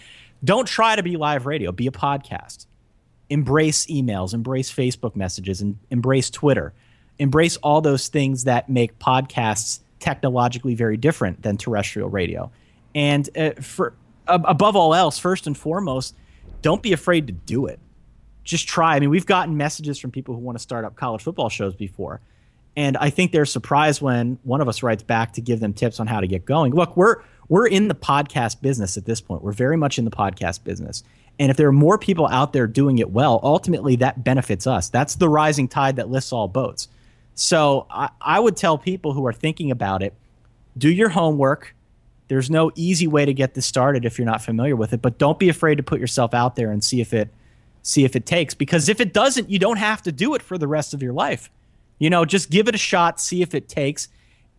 Don't 0.43 0.67
try 0.67 0.95
to 0.95 1.03
be 1.03 1.17
live 1.17 1.45
radio, 1.45 1.71
be 1.71 1.87
a 1.87 1.91
podcast. 1.91 2.65
Embrace 3.29 3.87
emails, 3.87 4.33
embrace 4.33 4.73
Facebook 4.73 5.15
messages, 5.15 5.59
and 5.59 5.77
embrace 5.91 6.29
Twitter. 6.29 6.73
Embrace 7.19 7.57
all 7.57 7.81
those 7.81 8.07
things 8.07 8.43
that 8.43 8.69
make 8.69 8.99
podcasts 8.99 9.79
technologically 9.99 10.75
very 10.75 10.97
different 10.97 11.41
than 11.41 11.57
terrestrial 11.57 12.09
radio. 12.09 12.51
And 12.93 13.29
uh, 13.37 13.51
for 13.61 13.93
above 14.27 14.75
all 14.75 14.93
else, 14.93 15.17
first 15.17 15.47
and 15.47 15.57
foremost, 15.57 16.15
don't 16.61 16.81
be 16.81 16.93
afraid 16.93 17.27
to 17.27 17.33
do 17.33 17.65
it. 17.65 17.79
Just 18.43 18.67
try. 18.67 18.95
I 18.95 18.99
mean, 18.99 19.09
we've 19.09 19.25
gotten 19.25 19.57
messages 19.57 19.99
from 19.99 20.11
people 20.11 20.33
who 20.35 20.41
want 20.41 20.57
to 20.57 20.61
start 20.61 20.85
up 20.85 20.95
college 20.95 21.21
football 21.21 21.49
shows 21.49 21.75
before. 21.75 22.21
And 22.75 22.95
I 22.97 23.09
think 23.09 23.31
they're 23.31 23.45
surprised 23.45 24.01
when 24.01 24.37
one 24.43 24.61
of 24.61 24.67
us 24.67 24.83
writes 24.83 25.03
back 25.03 25.33
to 25.33 25.41
give 25.41 25.59
them 25.59 25.73
tips 25.73 25.99
on 25.99 26.07
how 26.07 26.21
to 26.21 26.27
get 26.27 26.45
going. 26.45 26.73
Look, 26.73 26.95
we're 26.95 27.17
we're 27.49 27.67
in 27.67 27.87
the 27.87 27.95
podcast 27.95 28.61
business 28.61 28.97
at 28.97 29.05
this 29.05 29.21
point. 29.21 29.41
We're 29.41 29.51
very 29.51 29.77
much 29.77 29.97
in 29.97 30.05
the 30.05 30.11
podcast 30.11 30.63
business. 30.63 31.03
And 31.39 31.49
if 31.49 31.57
there 31.57 31.67
are 31.67 31.73
more 31.73 31.97
people 31.97 32.27
out 32.27 32.53
there 32.53 32.67
doing 32.67 32.99
it 32.99 33.11
well, 33.11 33.39
ultimately 33.43 33.95
that 33.97 34.23
benefits 34.23 34.67
us. 34.67 34.89
That's 34.89 35.15
the 35.15 35.29
rising 35.29 35.67
tide 35.67 35.95
that 35.95 36.09
lifts 36.09 36.31
all 36.31 36.47
boats. 36.47 36.87
So 37.37 37.85
I, 37.91 38.09
I 38.19 38.39
would 38.39 38.57
tell 38.57 38.79
people 38.79 39.13
who 39.13 39.25
are 39.27 39.31
thinking 39.31 39.69
about 39.69 40.01
it, 40.01 40.13
do 40.75 40.91
your 40.91 41.09
homework. 41.09 41.75
There's 42.29 42.49
no 42.49 42.71
easy 42.75 43.05
way 43.07 43.25
to 43.25 43.33
get 43.33 43.53
this 43.53 43.65
started 43.65 44.05
if 44.05 44.17
you're 44.17 44.25
not 44.25 44.41
familiar 44.41 44.75
with 44.75 44.91
it, 44.91 45.03
but 45.03 45.19
don't 45.19 45.37
be 45.37 45.47
afraid 45.47 45.75
to 45.75 45.83
put 45.83 45.99
yourself 45.99 46.33
out 46.33 46.55
there 46.55 46.71
and 46.71 46.83
see 46.83 46.99
if 46.99 47.13
it 47.13 47.29
see 47.83 48.03
if 48.03 48.15
it 48.17 48.25
takes 48.25 48.53
because 48.53 48.89
if 48.89 48.99
it 48.99 49.13
doesn't, 49.13 49.49
you 49.49 49.59
don't 49.59 49.77
have 49.77 50.01
to 50.01 50.11
do 50.11 50.33
it 50.33 50.41
for 50.41 50.57
the 50.57 50.67
rest 50.67 50.93
of 50.93 51.01
your 51.01 51.13
life. 51.13 51.49
You 51.99 52.09
know, 52.09 52.25
just 52.25 52.49
give 52.49 52.67
it 52.67 52.75
a 52.75 52.79
shot, 52.79 53.21
see 53.21 53.41
if 53.41 53.53
it 53.53 53.69
takes, 53.69 54.09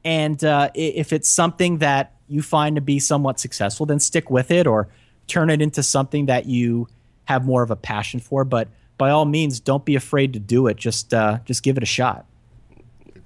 and 0.05 0.43
uh, 0.43 0.71
if 0.75 1.13
it's 1.13 1.29
something 1.29 1.79
that 1.79 2.15
you 2.29 2.43
find 2.43 2.77
to 2.77 2.81
be 2.81 3.01
somewhat 3.01 3.41
successful, 3.41 3.87
then 3.87 3.99
stick 3.99 4.31
with 4.31 4.51
it 4.51 4.67
or 4.67 4.89
turn 5.27 5.51
it 5.51 5.61
into 5.61 5.83
something 5.83 6.27
that 6.27 6.47
you 6.47 6.89
have 7.25 7.45
more 7.45 7.63
of 7.63 7.71
a 7.71 7.77
passion 7.77 8.21
for. 8.21 8.45
But 8.45 8.69
by 8.97 9.11
all 9.11 9.25
means, 9.25 9.61
don't 9.61 9.85
be 9.85 9.97
afraid 9.97 10.33
to 10.33 10.39
do 10.39 10.69
it. 10.69 10.77
Just 10.77 11.13
uh, 11.13 11.41
just 11.45 11.65
give 11.65 11.77
it 11.77 11.83
a 11.83 11.87
shot. 11.87 12.25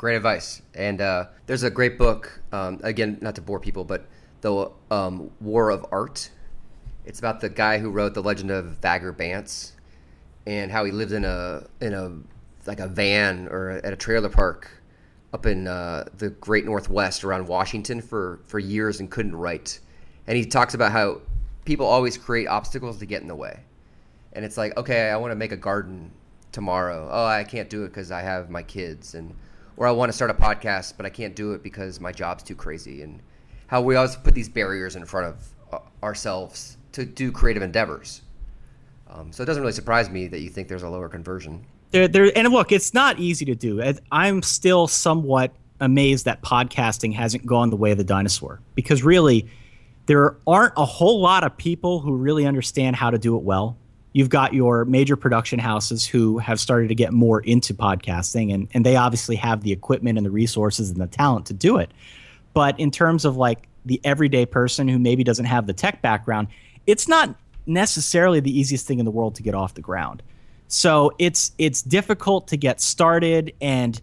Great 0.02 0.16
advice. 0.16 0.62
And 0.74 1.00
uh, 1.00 1.26
there's 1.46 1.62
a 1.62 1.70
great 1.70 1.96
book. 1.96 2.40
Um, 2.50 2.80
again, 2.82 3.18
not 3.20 3.36
to 3.36 3.40
bore 3.40 3.60
people, 3.60 3.84
but 3.84 4.04
the 4.40 4.68
um, 4.90 5.30
War 5.40 5.70
of 5.70 5.86
Art. 5.92 6.28
It's 7.04 7.20
about 7.20 7.40
the 7.40 7.48
guy 7.48 7.78
who 7.78 7.88
wrote 7.88 8.12
the 8.12 8.20
Legend 8.20 8.50
of 8.50 8.78
Vance, 8.82 9.74
and 10.44 10.72
how 10.72 10.84
he 10.84 10.90
lived 10.90 11.12
in 11.12 11.24
a 11.24 11.68
in 11.80 11.94
a 11.94 12.18
like 12.66 12.80
a 12.80 12.88
van 12.88 13.46
or 13.46 13.80
at 13.84 13.92
a 13.92 13.96
trailer 13.96 14.28
park 14.28 14.68
up 15.32 15.46
in 15.46 15.68
uh, 15.68 16.08
the 16.18 16.30
Great 16.30 16.64
Northwest 16.64 17.22
around 17.22 17.46
Washington 17.46 18.00
for 18.00 18.40
for 18.46 18.58
years 18.58 18.98
and 18.98 19.08
couldn't 19.08 19.36
write. 19.36 19.78
And 20.26 20.36
he 20.36 20.44
talks 20.44 20.74
about 20.74 20.90
how 20.90 21.20
people 21.64 21.86
always 21.86 22.18
create 22.18 22.48
obstacles 22.48 22.98
to 22.98 23.06
get 23.06 23.22
in 23.22 23.28
the 23.28 23.36
way. 23.36 23.60
And 24.32 24.44
it's 24.44 24.56
like, 24.56 24.76
okay, 24.76 25.10
I 25.10 25.16
want 25.16 25.30
to 25.30 25.36
make 25.36 25.52
a 25.52 25.56
garden 25.56 26.10
tomorrow. 26.50 27.08
Oh, 27.08 27.24
I 27.24 27.44
can't 27.44 27.70
do 27.70 27.84
it 27.84 27.90
because 27.90 28.10
I 28.10 28.22
have 28.22 28.50
my 28.50 28.64
kids 28.64 29.14
and 29.14 29.32
or 29.76 29.86
I 29.86 29.90
want 29.90 30.10
to 30.10 30.12
start 30.12 30.30
a 30.30 30.34
podcast, 30.34 30.94
but 30.96 31.06
I 31.06 31.10
can't 31.10 31.34
do 31.34 31.52
it 31.52 31.62
because 31.62 32.00
my 32.00 32.12
job's 32.12 32.42
too 32.42 32.54
crazy. 32.54 33.02
And 33.02 33.20
how 33.66 33.80
we 33.80 33.96
always 33.96 34.16
put 34.16 34.34
these 34.34 34.48
barriers 34.48 34.96
in 34.96 35.04
front 35.04 35.28
of 35.28 35.48
uh, 35.72 36.04
ourselves 36.04 36.76
to 36.92 37.04
do 37.04 37.32
creative 37.32 37.62
endeavors. 37.62 38.22
Um, 39.08 39.32
so 39.32 39.42
it 39.42 39.46
doesn't 39.46 39.62
really 39.62 39.72
surprise 39.72 40.10
me 40.10 40.26
that 40.28 40.40
you 40.40 40.48
think 40.48 40.68
there's 40.68 40.82
a 40.82 40.88
lower 40.88 41.08
conversion. 41.08 41.64
There, 41.90 42.08
there, 42.08 42.30
and 42.36 42.48
look, 42.48 42.72
it's 42.72 42.94
not 42.94 43.18
easy 43.18 43.44
to 43.46 43.54
do. 43.54 43.82
I'm 44.10 44.42
still 44.42 44.86
somewhat 44.86 45.52
amazed 45.80 46.24
that 46.24 46.42
podcasting 46.42 47.12
hasn't 47.12 47.44
gone 47.44 47.70
the 47.70 47.76
way 47.76 47.90
of 47.90 47.98
the 47.98 48.04
dinosaur 48.04 48.60
because 48.74 49.02
really, 49.02 49.48
there 50.06 50.36
aren't 50.46 50.74
a 50.76 50.84
whole 50.84 51.20
lot 51.20 51.44
of 51.44 51.56
people 51.56 52.00
who 52.00 52.14
really 52.14 52.46
understand 52.46 52.96
how 52.96 53.10
to 53.10 53.18
do 53.18 53.36
it 53.36 53.42
well 53.42 53.76
you've 54.12 54.28
got 54.28 54.52
your 54.52 54.84
major 54.84 55.16
production 55.16 55.58
houses 55.58 56.06
who 56.06 56.38
have 56.38 56.60
started 56.60 56.88
to 56.88 56.94
get 56.94 57.12
more 57.12 57.40
into 57.40 57.74
podcasting 57.74 58.52
and, 58.52 58.68
and 58.74 58.84
they 58.84 58.96
obviously 58.96 59.36
have 59.36 59.62
the 59.62 59.72
equipment 59.72 60.18
and 60.18 60.26
the 60.26 60.30
resources 60.30 60.90
and 60.90 61.00
the 61.00 61.06
talent 61.06 61.46
to 61.46 61.54
do 61.54 61.78
it. 61.78 61.90
But 62.54 62.78
in 62.78 62.90
terms 62.90 63.24
of 63.24 63.36
like 63.36 63.68
the 63.84 64.00
everyday 64.04 64.46
person 64.46 64.86
who 64.86 64.98
maybe 64.98 65.24
doesn't 65.24 65.46
have 65.46 65.66
the 65.66 65.72
tech 65.72 66.02
background 66.02 66.48
it's 66.86 67.08
not 67.08 67.34
necessarily 67.66 68.40
the 68.40 68.56
easiest 68.56 68.86
thing 68.86 68.98
in 68.98 69.04
the 69.04 69.10
world 69.10 69.34
to 69.36 69.42
get 69.42 69.54
off 69.54 69.74
the 69.74 69.80
ground. 69.80 70.22
So 70.68 71.12
it's 71.18 71.52
it's 71.58 71.82
difficult 71.82 72.48
to 72.48 72.56
get 72.56 72.80
started 72.80 73.52
and 73.60 74.00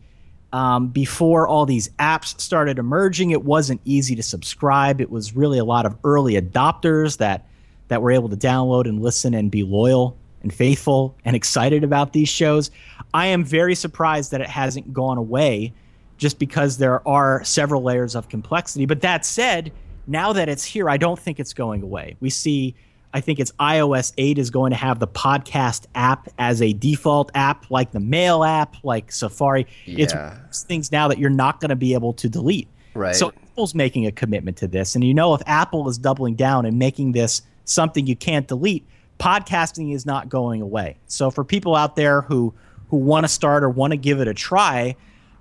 um, 0.51 0.87
before 0.87 1.47
all 1.47 1.65
these 1.65 1.89
apps 1.99 2.39
started 2.39 2.79
emerging 2.79 3.31
it 3.31 3.43
wasn't 3.43 3.81
easy 3.85 4.15
to 4.15 4.23
subscribe. 4.23 5.01
It 5.01 5.09
was 5.09 5.35
really 5.35 5.59
a 5.59 5.65
lot 5.65 5.85
of 5.85 5.97
early 6.03 6.39
adopters 6.39 7.17
that 7.17 7.45
that 7.89 8.01
were 8.01 8.11
able 8.11 8.29
to 8.29 8.37
download 8.37 8.87
and 8.87 9.01
listen 9.01 9.33
and 9.33 9.51
be 9.51 9.63
loyal 9.63 10.17
and 10.41 10.53
faithful 10.53 11.15
and 11.25 11.35
excited 11.35 11.83
about 11.83 12.13
these 12.13 12.29
shows. 12.29 12.71
I 13.13 13.27
am 13.27 13.43
very 13.43 13.75
surprised 13.75 14.31
that 14.31 14.41
it 14.41 14.49
hasn't 14.49 14.93
gone 14.93 15.17
away 15.17 15.73
just 16.17 16.39
because 16.39 16.77
there 16.77 17.05
are 17.07 17.43
several 17.43 17.81
layers 17.81 18.15
of 18.15 18.29
complexity. 18.29 18.85
But 18.85 19.01
that 19.01 19.25
said, 19.25 19.71
now 20.07 20.33
that 20.33 20.49
it's 20.49 20.63
here, 20.63 20.89
I 20.89 20.97
don't 20.97 21.19
think 21.19 21.39
it's 21.39 21.53
going 21.53 21.81
away. 21.81 22.15
We 22.19 22.29
see, 22.29 22.75
I 23.13 23.21
think 23.21 23.39
it's 23.39 23.51
iOS 23.59 24.13
8 24.17 24.37
is 24.37 24.49
going 24.49 24.71
to 24.71 24.77
have 24.77 24.99
the 24.99 25.07
podcast 25.07 25.85
app 25.95 26.29
as 26.37 26.61
a 26.61 26.73
default 26.73 27.31
app, 27.35 27.69
like 27.71 27.91
the 27.91 27.99
mail 27.99 28.43
app, 28.43 28.75
like 28.83 29.11
Safari. 29.11 29.65
Yeah. 29.85 30.37
It's 30.47 30.63
things 30.63 30.91
now 30.91 31.07
that 31.07 31.19
you're 31.19 31.29
not 31.29 31.59
going 31.59 31.69
to 31.69 31.75
be 31.75 31.93
able 31.93 32.13
to 32.13 32.29
delete. 32.29 32.67
Right. 32.93 33.15
So 33.15 33.29
Apple's 33.29 33.75
making 33.75 34.05
a 34.05 34.11
commitment 34.11 34.57
to 34.57 34.67
this. 34.67 34.95
And 34.95 35.03
you 35.03 35.13
know, 35.13 35.33
if 35.33 35.41
Apple 35.45 35.87
is 35.89 35.97
doubling 35.97 36.35
down 36.35 36.65
and 36.65 36.77
making 36.77 37.13
this 37.13 37.41
something 37.69 38.07
you 38.07 38.15
can't 38.15 38.47
delete, 38.47 38.85
podcasting 39.19 39.93
is 39.93 40.05
not 40.05 40.29
going 40.29 40.61
away. 40.61 40.97
So 41.07 41.29
for 41.29 41.43
people 41.43 41.75
out 41.75 41.95
there 41.95 42.21
who 42.21 42.53
who 42.89 42.97
want 42.97 43.23
to 43.23 43.27
start 43.27 43.63
or 43.63 43.69
want 43.69 43.91
to 43.91 43.97
give 43.97 44.19
it 44.19 44.27
a 44.27 44.33
try, 44.33 44.95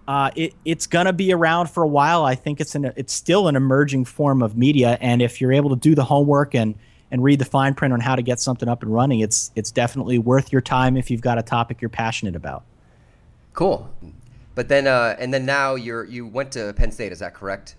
uh, 0.06 0.30
it, 0.36 0.54
it's 0.66 0.86
going 0.86 1.06
to 1.06 1.12
be 1.12 1.32
around 1.32 1.70
for 1.70 1.82
a 1.82 1.88
while. 1.88 2.24
I 2.24 2.34
think 2.34 2.60
it's 2.60 2.74
an 2.74 2.92
it's 2.96 3.12
still 3.12 3.48
an 3.48 3.56
emerging 3.56 4.04
form 4.04 4.42
of 4.42 4.56
media, 4.56 4.98
and 5.00 5.22
if 5.22 5.40
you're 5.40 5.52
able 5.52 5.70
to 5.70 5.76
do 5.76 5.94
the 5.94 6.04
homework 6.04 6.54
and 6.54 6.74
and 7.10 7.22
read 7.22 7.38
the 7.38 7.44
fine 7.44 7.74
print 7.74 7.94
on 7.94 8.00
how 8.00 8.14
to 8.14 8.22
get 8.22 8.38
something 8.38 8.68
up 8.68 8.82
and 8.82 8.92
running, 8.92 9.20
it's 9.20 9.50
it's 9.54 9.70
definitely 9.70 10.18
worth 10.18 10.52
your 10.52 10.60
time 10.60 10.96
if 10.96 11.10
you've 11.10 11.20
got 11.20 11.38
a 11.38 11.42
topic 11.42 11.80
you're 11.80 11.88
passionate 11.88 12.36
about. 12.36 12.64
Cool, 13.54 13.90
but 14.54 14.68
then 14.68 14.86
uh, 14.86 15.16
and 15.18 15.32
then 15.32 15.46
now 15.46 15.74
you're 15.74 16.04
you 16.04 16.26
went 16.26 16.52
to 16.52 16.72
Penn 16.74 16.90
State, 16.90 17.12
is 17.12 17.20
that 17.20 17.34
correct? 17.34 17.76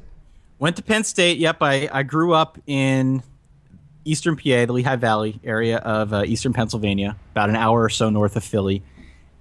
Went 0.58 0.76
to 0.76 0.84
Penn 0.84 1.04
State. 1.04 1.38
Yep, 1.38 1.58
I 1.62 1.90
I 1.92 2.04
grew 2.04 2.34
up 2.34 2.60
in 2.68 3.24
eastern 4.06 4.36
PA, 4.36 4.66
the 4.66 4.74
Lehigh 4.74 4.96
Valley 4.96 5.40
area 5.44 5.78
of 5.78 6.14
uh, 6.14 6.24
eastern 6.26 6.54
Pennsylvania, 6.54 7.16
about 7.32 7.50
an 7.50 7.56
hour 7.56 7.84
or 7.84 7.90
so 7.90 8.10
north 8.10 8.36
of 8.36 8.44
Philly, 8.44 8.82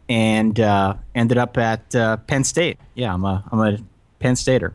and 0.09 0.59
uh, 0.59 0.95
ended 1.15 1.39
up 1.39 1.57
at 1.59 1.95
uh, 1.95 2.17
Penn 2.19 2.45
State. 2.45 2.79
Yeah, 2.95 3.13
I'm 3.13 3.25
a 3.25 3.45
I'm 3.51 3.61
a 3.61 3.79
Penn 4.19 4.37
Stater. 4.37 4.75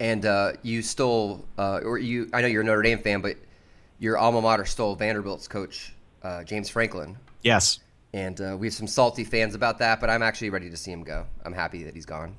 And 0.00 0.26
uh, 0.26 0.52
you 0.62 0.82
stole, 0.82 1.44
uh, 1.58 1.80
or 1.84 1.98
you? 1.98 2.28
I 2.32 2.40
know 2.40 2.48
you're 2.48 2.62
a 2.62 2.64
Notre 2.64 2.82
Dame 2.82 2.98
fan, 2.98 3.20
but 3.20 3.36
your 3.98 4.18
alma 4.18 4.40
mater 4.40 4.64
stole 4.64 4.96
Vanderbilt's 4.96 5.46
coach, 5.46 5.94
uh, 6.22 6.42
James 6.44 6.68
Franklin. 6.68 7.16
Yes. 7.42 7.80
And 8.14 8.38
we 8.60 8.66
have 8.66 8.74
some 8.74 8.86
salty 8.86 9.24
fans 9.24 9.54
about 9.54 9.78
that, 9.78 9.98
but 9.98 10.10
I'm 10.10 10.22
actually 10.22 10.50
ready 10.50 10.68
to 10.68 10.76
see 10.76 10.92
him 10.92 11.02
go. 11.02 11.24
I'm 11.46 11.54
happy 11.54 11.84
that 11.84 11.94
he's 11.94 12.04
gone. 12.04 12.36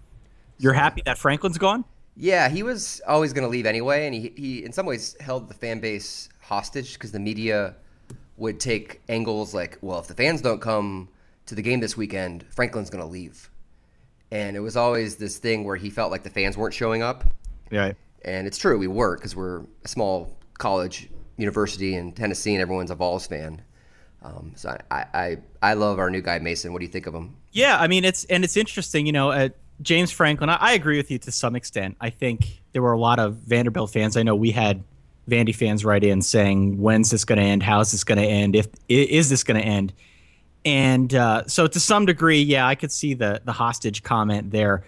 You're 0.59 0.75
so, 0.75 0.79
happy 0.79 1.01
that 1.05 1.17
Franklin's 1.17 1.57
gone? 1.57 1.83
Yeah, 2.15 2.47
he 2.47 2.61
was 2.61 3.01
always 3.07 3.33
going 3.33 3.43
to 3.43 3.49
leave 3.49 3.65
anyway, 3.65 4.05
and 4.05 4.13
he, 4.13 4.33
he 4.35 4.63
in 4.63 4.71
some 4.71 4.85
ways 4.85 5.15
held 5.19 5.49
the 5.49 5.53
fan 5.55 5.79
base 5.79 6.29
hostage 6.53 6.93
because 6.93 7.11
the 7.11 7.19
media 7.19 7.75
would 8.37 8.59
take 8.59 9.01
angles 9.09 9.53
like, 9.53 9.77
well, 9.81 9.99
if 9.99 10.07
the 10.07 10.13
fans 10.13 10.41
don't 10.41 10.61
come 10.61 11.09
to 11.47 11.55
the 11.55 11.61
game 11.61 11.79
this 11.79 11.97
weekend, 11.97 12.45
Franklin's 12.51 12.89
going 12.89 13.03
to 13.03 13.09
leave. 13.09 13.49
And 14.31 14.55
it 14.55 14.59
was 14.59 14.77
always 14.77 15.15
this 15.15 15.37
thing 15.37 15.63
where 15.63 15.75
he 15.75 15.89
felt 15.89 16.11
like 16.11 16.23
the 16.23 16.29
fans 16.29 16.55
weren't 16.55 16.73
showing 16.73 17.01
up. 17.01 17.23
Yeah. 17.71 17.93
And 18.23 18.47
it's 18.47 18.57
true, 18.57 18.77
we 18.77 18.87
weren't 18.87 19.19
because 19.19 19.35
we're 19.35 19.61
a 19.83 19.87
small 19.87 20.37
college 20.59 21.09
university 21.37 21.95
in 21.95 22.11
Tennessee 22.11 22.53
and 22.53 22.61
everyone's 22.61 22.91
a 22.91 22.95
Vols 22.95 23.27
fan. 23.27 23.61
Um, 24.21 24.53
so 24.55 24.77
I, 24.91 25.05
I, 25.13 25.37
I 25.61 25.73
love 25.73 25.99
our 25.99 26.09
new 26.09 26.21
guy 26.21 26.39
Mason. 26.39 26.71
What 26.71 26.79
do 26.79 26.85
you 26.85 26.91
think 26.91 27.07
of 27.07 27.13
him? 27.13 27.35
Yeah, 27.51 27.77
I 27.77 27.87
mean 27.87 28.05
it's 28.05 28.23
and 28.25 28.43
it's 28.43 28.55
interesting. 28.55 29.05
You 29.05 29.11
know, 29.11 29.31
uh, 29.31 29.49
James 29.81 30.11
Franklin. 30.11 30.49
I, 30.49 30.55
I, 30.55 30.73
agree 30.73 30.97
with 30.97 31.11
you 31.11 31.19
to 31.19 31.31
some 31.31 31.55
extent. 31.55 31.97
I 31.99 32.09
think 32.09 32.61
there 32.71 32.81
were 32.81 32.93
a 32.93 32.99
lot 32.99 33.19
of 33.19 33.35
Vanderbilt 33.35 33.91
fans. 33.91 34.15
I 34.15 34.23
know 34.23 34.35
we 34.35 34.51
had 34.51 34.83
Vandy 35.29 35.55
fans 35.55 35.85
write 35.85 36.03
in 36.03 36.21
saying, 36.21 36.79
"When's 36.81 37.09
this 37.09 37.25
going 37.25 37.39
to 37.39 37.45
end? 37.45 37.63
How's 37.63 37.91
this 37.91 38.03
going 38.03 38.17
to 38.17 38.25
end? 38.25 38.55
If 38.55 38.67
is 38.89 39.29
this 39.29 39.43
going 39.43 39.59
to 39.61 39.65
end?" 39.65 39.93
And 40.65 41.13
uh, 41.13 41.45
so, 41.47 41.67
to 41.67 41.79
some 41.79 42.05
degree, 42.05 42.41
yeah, 42.41 42.67
I 42.67 42.75
could 42.75 42.91
see 42.91 43.13
the 43.13 43.41
the 43.43 43.53
hostage 43.53 44.03
comment 44.03 44.51
there. 44.51 44.83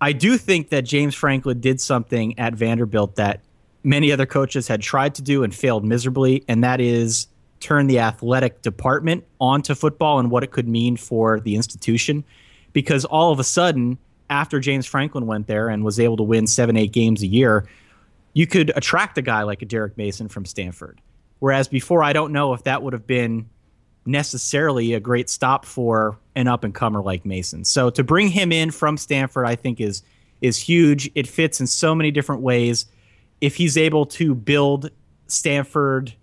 I 0.00 0.12
do 0.12 0.38
think 0.38 0.68
that 0.70 0.82
James 0.82 1.14
Franklin 1.14 1.60
did 1.60 1.80
something 1.80 2.38
at 2.38 2.54
Vanderbilt 2.54 3.16
that 3.16 3.40
many 3.82 4.12
other 4.12 4.26
coaches 4.26 4.68
had 4.68 4.80
tried 4.80 5.14
to 5.16 5.22
do 5.22 5.42
and 5.42 5.54
failed 5.54 5.84
miserably, 5.84 6.44
and 6.48 6.62
that 6.62 6.80
is 6.80 7.26
turn 7.60 7.88
the 7.88 7.98
athletic 7.98 8.62
department 8.62 9.24
onto 9.40 9.74
football 9.74 10.20
and 10.20 10.30
what 10.30 10.44
it 10.44 10.52
could 10.52 10.68
mean 10.68 10.96
for 10.96 11.40
the 11.40 11.56
institution. 11.56 12.24
Because 12.72 13.04
all 13.04 13.32
of 13.32 13.40
a 13.40 13.44
sudden, 13.44 13.98
after 14.30 14.60
James 14.60 14.86
Franklin 14.86 15.26
went 15.26 15.46
there 15.46 15.68
and 15.68 15.84
was 15.84 15.98
able 15.98 16.16
to 16.18 16.22
win 16.22 16.46
seven, 16.46 16.76
eight 16.76 16.92
games 16.92 17.22
a 17.22 17.26
year, 17.26 17.66
you 18.38 18.46
could 18.46 18.70
attract 18.76 19.18
a 19.18 19.22
guy 19.22 19.42
like 19.42 19.62
a 19.62 19.64
Derek 19.64 19.98
Mason 19.98 20.28
from 20.28 20.44
Stanford. 20.44 21.00
Whereas 21.40 21.66
before, 21.66 22.04
I 22.04 22.12
don't 22.12 22.32
know 22.32 22.54
if 22.54 22.62
that 22.62 22.84
would 22.84 22.92
have 22.92 23.04
been 23.04 23.50
necessarily 24.06 24.94
a 24.94 25.00
great 25.00 25.28
stop 25.28 25.64
for 25.64 26.16
an 26.36 26.46
up 26.46 26.62
and 26.62 26.72
comer 26.72 27.02
like 27.02 27.26
Mason. 27.26 27.64
So 27.64 27.90
to 27.90 28.04
bring 28.04 28.28
him 28.28 28.52
in 28.52 28.70
from 28.70 28.96
Stanford, 28.96 29.44
I 29.44 29.56
think 29.56 29.80
is 29.80 30.04
is 30.40 30.56
huge. 30.56 31.10
It 31.16 31.26
fits 31.26 31.58
in 31.58 31.66
so 31.66 31.96
many 31.96 32.12
different 32.12 32.42
ways. 32.42 32.86
If 33.40 33.56
he's 33.56 33.76
able 33.76 34.06
to 34.06 34.36
build 34.36 34.90
Stanford 35.26 36.14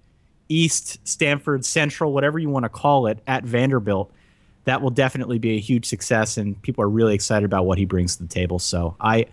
East, 0.47 1.06
Stanford 1.06 1.65
Central, 1.65 2.13
whatever 2.13 2.39
you 2.39 2.47
want 2.47 2.63
to 2.63 2.69
call 2.69 3.08
it, 3.08 3.19
at 3.28 3.43
Vanderbilt, 3.43 4.10
that 4.63 4.82
will 4.82 4.89
definitely 4.89 5.38
be 5.38 5.58
a 5.58 5.60
huge 5.60 5.86
success, 5.86 6.38
and 6.38 6.62
people 6.62 6.82
are 6.82 6.89
really 6.89 7.13
excited 7.13 7.43
about 7.43 7.65
what 7.65 7.78
he 7.78 7.84
brings 7.84 8.15
to 8.15 8.23
the 8.23 8.30
table. 8.30 8.58
So 8.58 8.95
I, 9.01 9.25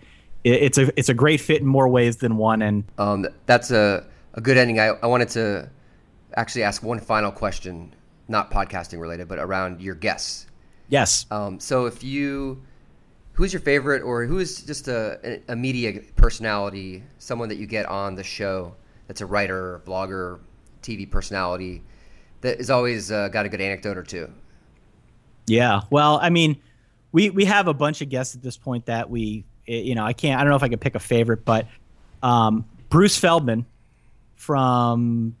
it's 0.43 0.77
a 0.77 0.97
it's 0.97 1.09
a 1.09 1.13
great 1.13 1.41
fit 1.41 1.61
in 1.61 1.67
more 1.67 1.87
ways 1.87 2.17
than 2.17 2.37
one, 2.37 2.61
and 2.61 2.83
um, 2.97 3.25
that's 3.45 3.71
a 3.71 4.05
a 4.33 4.41
good 4.41 4.57
ending. 4.57 4.79
I, 4.79 4.87
I 4.87 5.07
wanted 5.07 5.29
to 5.29 5.69
actually 6.35 6.63
ask 6.63 6.83
one 6.83 6.99
final 6.99 7.31
question, 7.31 7.93
not 8.27 8.51
podcasting 8.51 8.99
related, 8.99 9.27
but 9.27 9.39
around 9.39 9.81
your 9.81 9.95
guests. 9.95 10.47
Yes. 10.89 11.25
Um, 11.31 11.59
so 11.59 11.85
if 11.85 12.03
you, 12.03 12.61
who's 13.33 13.53
your 13.53 13.61
favorite, 13.61 14.01
or 14.01 14.25
who's 14.25 14.63
just 14.63 14.87
a, 14.87 15.41
a 15.47 15.55
media 15.55 16.01
personality, 16.15 17.03
someone 17.19 17.49
that 17.49 17.57
you 17.57 17.67
get 17.67 17.85
on 17.85 18.15
the 18.15 18.23
show 18.23 18.75
that's 19.07 19.21
a 19.21 19.25
writer, 19.25 19.81
blogger, 19.85 20.39
TV 20.81 21.09
personality 21.09 21.81
that 22.41 22.57
has 22.57 22.69
always 22.69 23.11
uh, 23.11 23.29
got 23.29 23.45
a 23.45 23.49
good 23.49 23.61
anecdote 23.61 23.97
or 23.97 24.03
two? 24.03 24.31
Yeah. 25.47 25.81
Well, 25.89 26.19
I 26.21 26.29
mean, 26.29 26.61
we 27.11 27.29
we 27.29 27.45
have 27.45 27.67
a 27.67 27.73
bunch 27.73 28.01
of 28.01 28.09
guests 28.09 28.35
at 28.35 28.41
this 28.41 28.57
point 28.57 28.85
that 28.87 29.09
we, 29.09 29.45
you 29.65 29.95
know, 29.95 30.05
I 30.05 30.13
can't, 30.13 30.39
I 30.39 30.43
don't 30.43 30.49
know 30.49 30.55
if 30.55 30.63
I 30.63 30.69
could 30.69 30.81
pick 30.81 30.95
a 30.95 30.99
favorite, 30.99 31.45
but 31.45 31.67
um, 32.21 32.65
Bruce 32.89 33.17
Feldman 33.17 33.65
from 34.35 35.35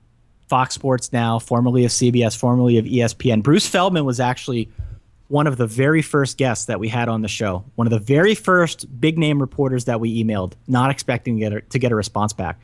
Fox 0.47 0.75
Sports 0.75 1.11
Now, 1.11 1.39
formerly 1.39 1.85
of 1.85 1.91
CBS, 1.91 2.37
formerly 2.37 2.77
of 2.77 2.85
ESPN. 2.85 3.43
Bruce 3.43 3.67
Feldman 3.67 4.05
was 4.05 4.19
actually 4.19 4.69
one 5.27 5.47
of 5.47 5.57
the 5.57 5.65
very 5.65 6.01
first 6.01 6.37
guests 6.37 6.65
that 6.65 6.79
we 6.79 6.87
had 6.87 7.09
on 7.09 7.21
the 7.21 7.27
show, 7.27 7.65
one 7.75 7.87
of 7.87 7.91
the 7.91 7.99
very 7.99 8.35
first 8.35 8.99
big 9.01 9.17
name 9.17 9.39
reporters 9.39 9.85
that 9.85 9.99
we 9.99 10.23
emailed, 10.23 10.53
not 10.67 10.91
expecting 10.91 11.35
to 11.35 11.39
get 11.39 11.53
a, 11.53 11.61
to 11.61 11.79
get 11.79 11.91
a 11.91 11.95
response 11.95 12.33
back. 12.33 12.59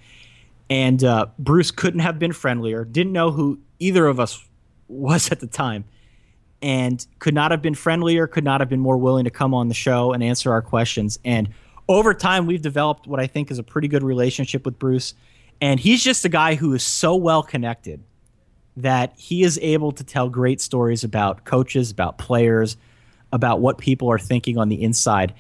And 0.70 1.04
uh, 1.04 1.28
Bruce 1.40 1.72
couldn't 1.72 2.02
have 2.02 2.20
been 2.20 2.32
friendlier, 2.32 2.86
didn't 2.86 3.14
know 3.14 3.32
who 3.32 3.60
either 3.80 4.06
of 4.06 4.20
us 4.20 4.46
was 4.88 5.32
at 5.32 5.40
the 5.40 5.48
time, 5.48 5.86
and 6.62 7.06
could 7.20 7.34
not 7.34 7.52
have 7.52 7.62
been 7.62 7.76
friendlier, 7.76 8.28
could 8.28 8.44
not 8.44 8.62
have 8.62 8.70
been 8.70 8.80
more 8.80 8.98
willing 8.98 9.24
to 9.24 9.30
come 9.30 9.54
on 9.54 9.68
the 9.68 9.74
show 9.74 10.12
and 10.12 10.24
answer 10.24 10.52
our 10.52 10.62
questions. 10.62 11.20
And 11.24 11.50
over 11.88 12.14
time, 12.14 12.46
we've 12.46 12.62
developed 12.62 13.08
what 13.08 13.20
I 13.20 13.28
think 13.28 13.50
is 13.50 13.60
a 13.60 13.64
pretty 13.64 13.88
good 13.88 14.04
relationship 14.04 14.66
with 14.66 14.78
Bruce. 14.78 15.14
And 15.62 15.80
he's 15.80 16.04
just 16.04 16.24
a 16.26 16.30
guy 16.30 16.56
who 16.56 16.74
is 16.74 16.84
so 16.84 17.16
well 17.16 17.44
connected 17.44 18.04
that 18.78 19.14
he 19.18 19.44
is 19.44 19.60
able 19.62 19.92
to 19.94 20.04
tell 20.04 20.30
great 20.30 20.62
stories 20.62 21.04
about 21.04 21.44
coaches, 21.46 21.92
about 21.92 22.18
players, 22.18 22.78
about 23.32 23.60
what 23.60 23.78
people 23.78 24.10
are 24.10 24.20
thinking 24.20 24.58
on 24.58 24.70
the 24.70 24.82
inside. 24.82 25.34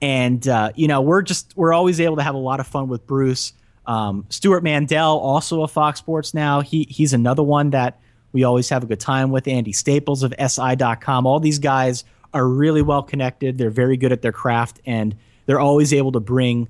And 0.00 0.46
uh, 0.46 0.72
you 0.74 0.88
know, 0.88 1.00
we're 1.00 1.22
just 1.22 1.52
we're 1.56 1.72
always 1.72 2.00
able 2.00 2.16
to 2.16 2.22
have 2.22 2.34
a 2.34 2.38
lot 2.38 2.60
of 2.60 2.66
fun 2.66 2.88
with 2.88 3.06
Bruce. 3.06 3.52
Um, 3.86 4.26
Stewart 4.28 4.62
Mandel, 4.62 5.18
also 5.18 5.62
a 5.62 5.68
Fox 5.68 5.98
Sports 5.98 6.34
now, 6.34 6.60
he 6.60 6.86
he's 6.90 7.12
another 7.12 7.42
one 7.42 7.70
that 7.70 7.98
we 8.36 8.44
always 8.44 8.68
have 8.68 8.82
a 8.82 8.86
good 8.86 9.00
time 9.00 9.30
with. 9.30 9.48
Andy 9.48 9.72
Staples 9.72 10.22
of 10.22 10.34
SI.com. 10.38 11.26
All 11.26 11.40
these 11.40 11.58
guys 11.58 12.04
are 12.34 12.46
really 12.46 12.82
well 12.82 13.02
connected. 13.02 13.56
They're 13.56 13.70
very 13.70 13.96
good 13.96 14.12
at 14.12 14.20
their 14.20 14.30
craft, 14.30 14.78
and 14.84 15.16
they're 15.46 15.58
always 15.58 15.94
able 15.94 16.12
to 16.12 16.20
bring 16.20 16.68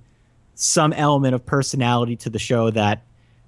some 0.55 0.93
element 0.93 1.35
of 1.35 1.45
personality 1.45 2.15
to 2.19 2.31
the 2.31 2.39
show 2.39 2.71
that 2.71 3.03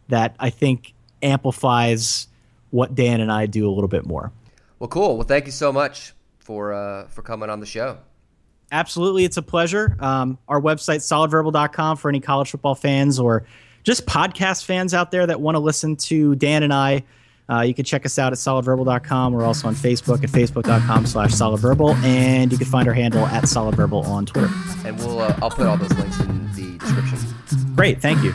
that 0.08 0.34
I 0.40 0.50
think 0.50 0.94
amplifies 1.22 2.26
what 2.70 2.96
Dan 2.96 3.20
and 3.20 3.30
I 3.30 3.46
do 3.46 3.68
a 3.68 3.72
little 3.72 3.86
bit 3.86 4.04
more. 4.04 4.32
Well, 4.80 4.88
cool. 4.88 5.16
Well, 5.16 5.26
thank 5.26 5.46
you 5.46 5.52
so 5.52 5.72
much 5.72 6.12
for 6.40 6.72
uh, 6.72 7.06
for 7.06 7.22
coming 7.22 7.50
on 7.50 7.60
the 7.60 7.66
show. 7.66 7.98
Absolutely, 8.72 9.24
it's 9.24 9.36
a 9.36 9.42
pleasure. 9.42 9.96
Um, 10.00 10.38
our 10.48 10.60
website 10.60 11.02
solidverbal.com 11.02 11.98
for 11.98 12.08
any 12.08 12.18
college 12.18 12.50
football 12.50 12.74
fans 12.74 13.20
or 13.20 13.46
just 13.84 14.06
podcast 14.06 14.64
fans 14.64 14.92
out 14.92 15.12
there 15.12 15.24
that 15.24 15.40
want 15.40 15.54
to 15.54 15.60
listen 15.60 15.94
to 15.94 16.34
Dan 16.34 16.64
and 16.64 16.74
I. 16.74 17.04
Uh, 17.50 17.60
you 17.62 17.74
can 17.74 17.84
check 17.84 18.04
us 18.04 18.18
out 18.18 18.32
at 18.32 18.38
solidverbal.com. 18.38 19.32
We're 19.32 19.44
also 19.44 19.68
on 19.68 19.74
Facebook 19.74 20.22
at 20.22 20.30
facebook.com 20.30 21.06
slash 21.06 21.30
solidverbal. 21.30 21.94
And 22.02 22.52
you 22.52 22.58
can 22.58 22.66
find 22.66 22.86
our 22.88 22.94
handle 22.94 23.26
at 23.26 23.44
solidverbal 23.44 24.04
on 24.06 24.26
Twitter. 24.26 24.50
And 24.84 24.98
we'll 24.98 25.20
uh, 25.20 25.38
I'll 25.42 25.50
put 25.50 25.66
all 25.66 25.76
those 25.76 25.92
links 25.94 26.20
in 26.20 26.52
the 26.52 26.78
description. 26.78 27.18
Great. 27.74 28.00
Thank 28.00 28.22
you. 28.22 28.32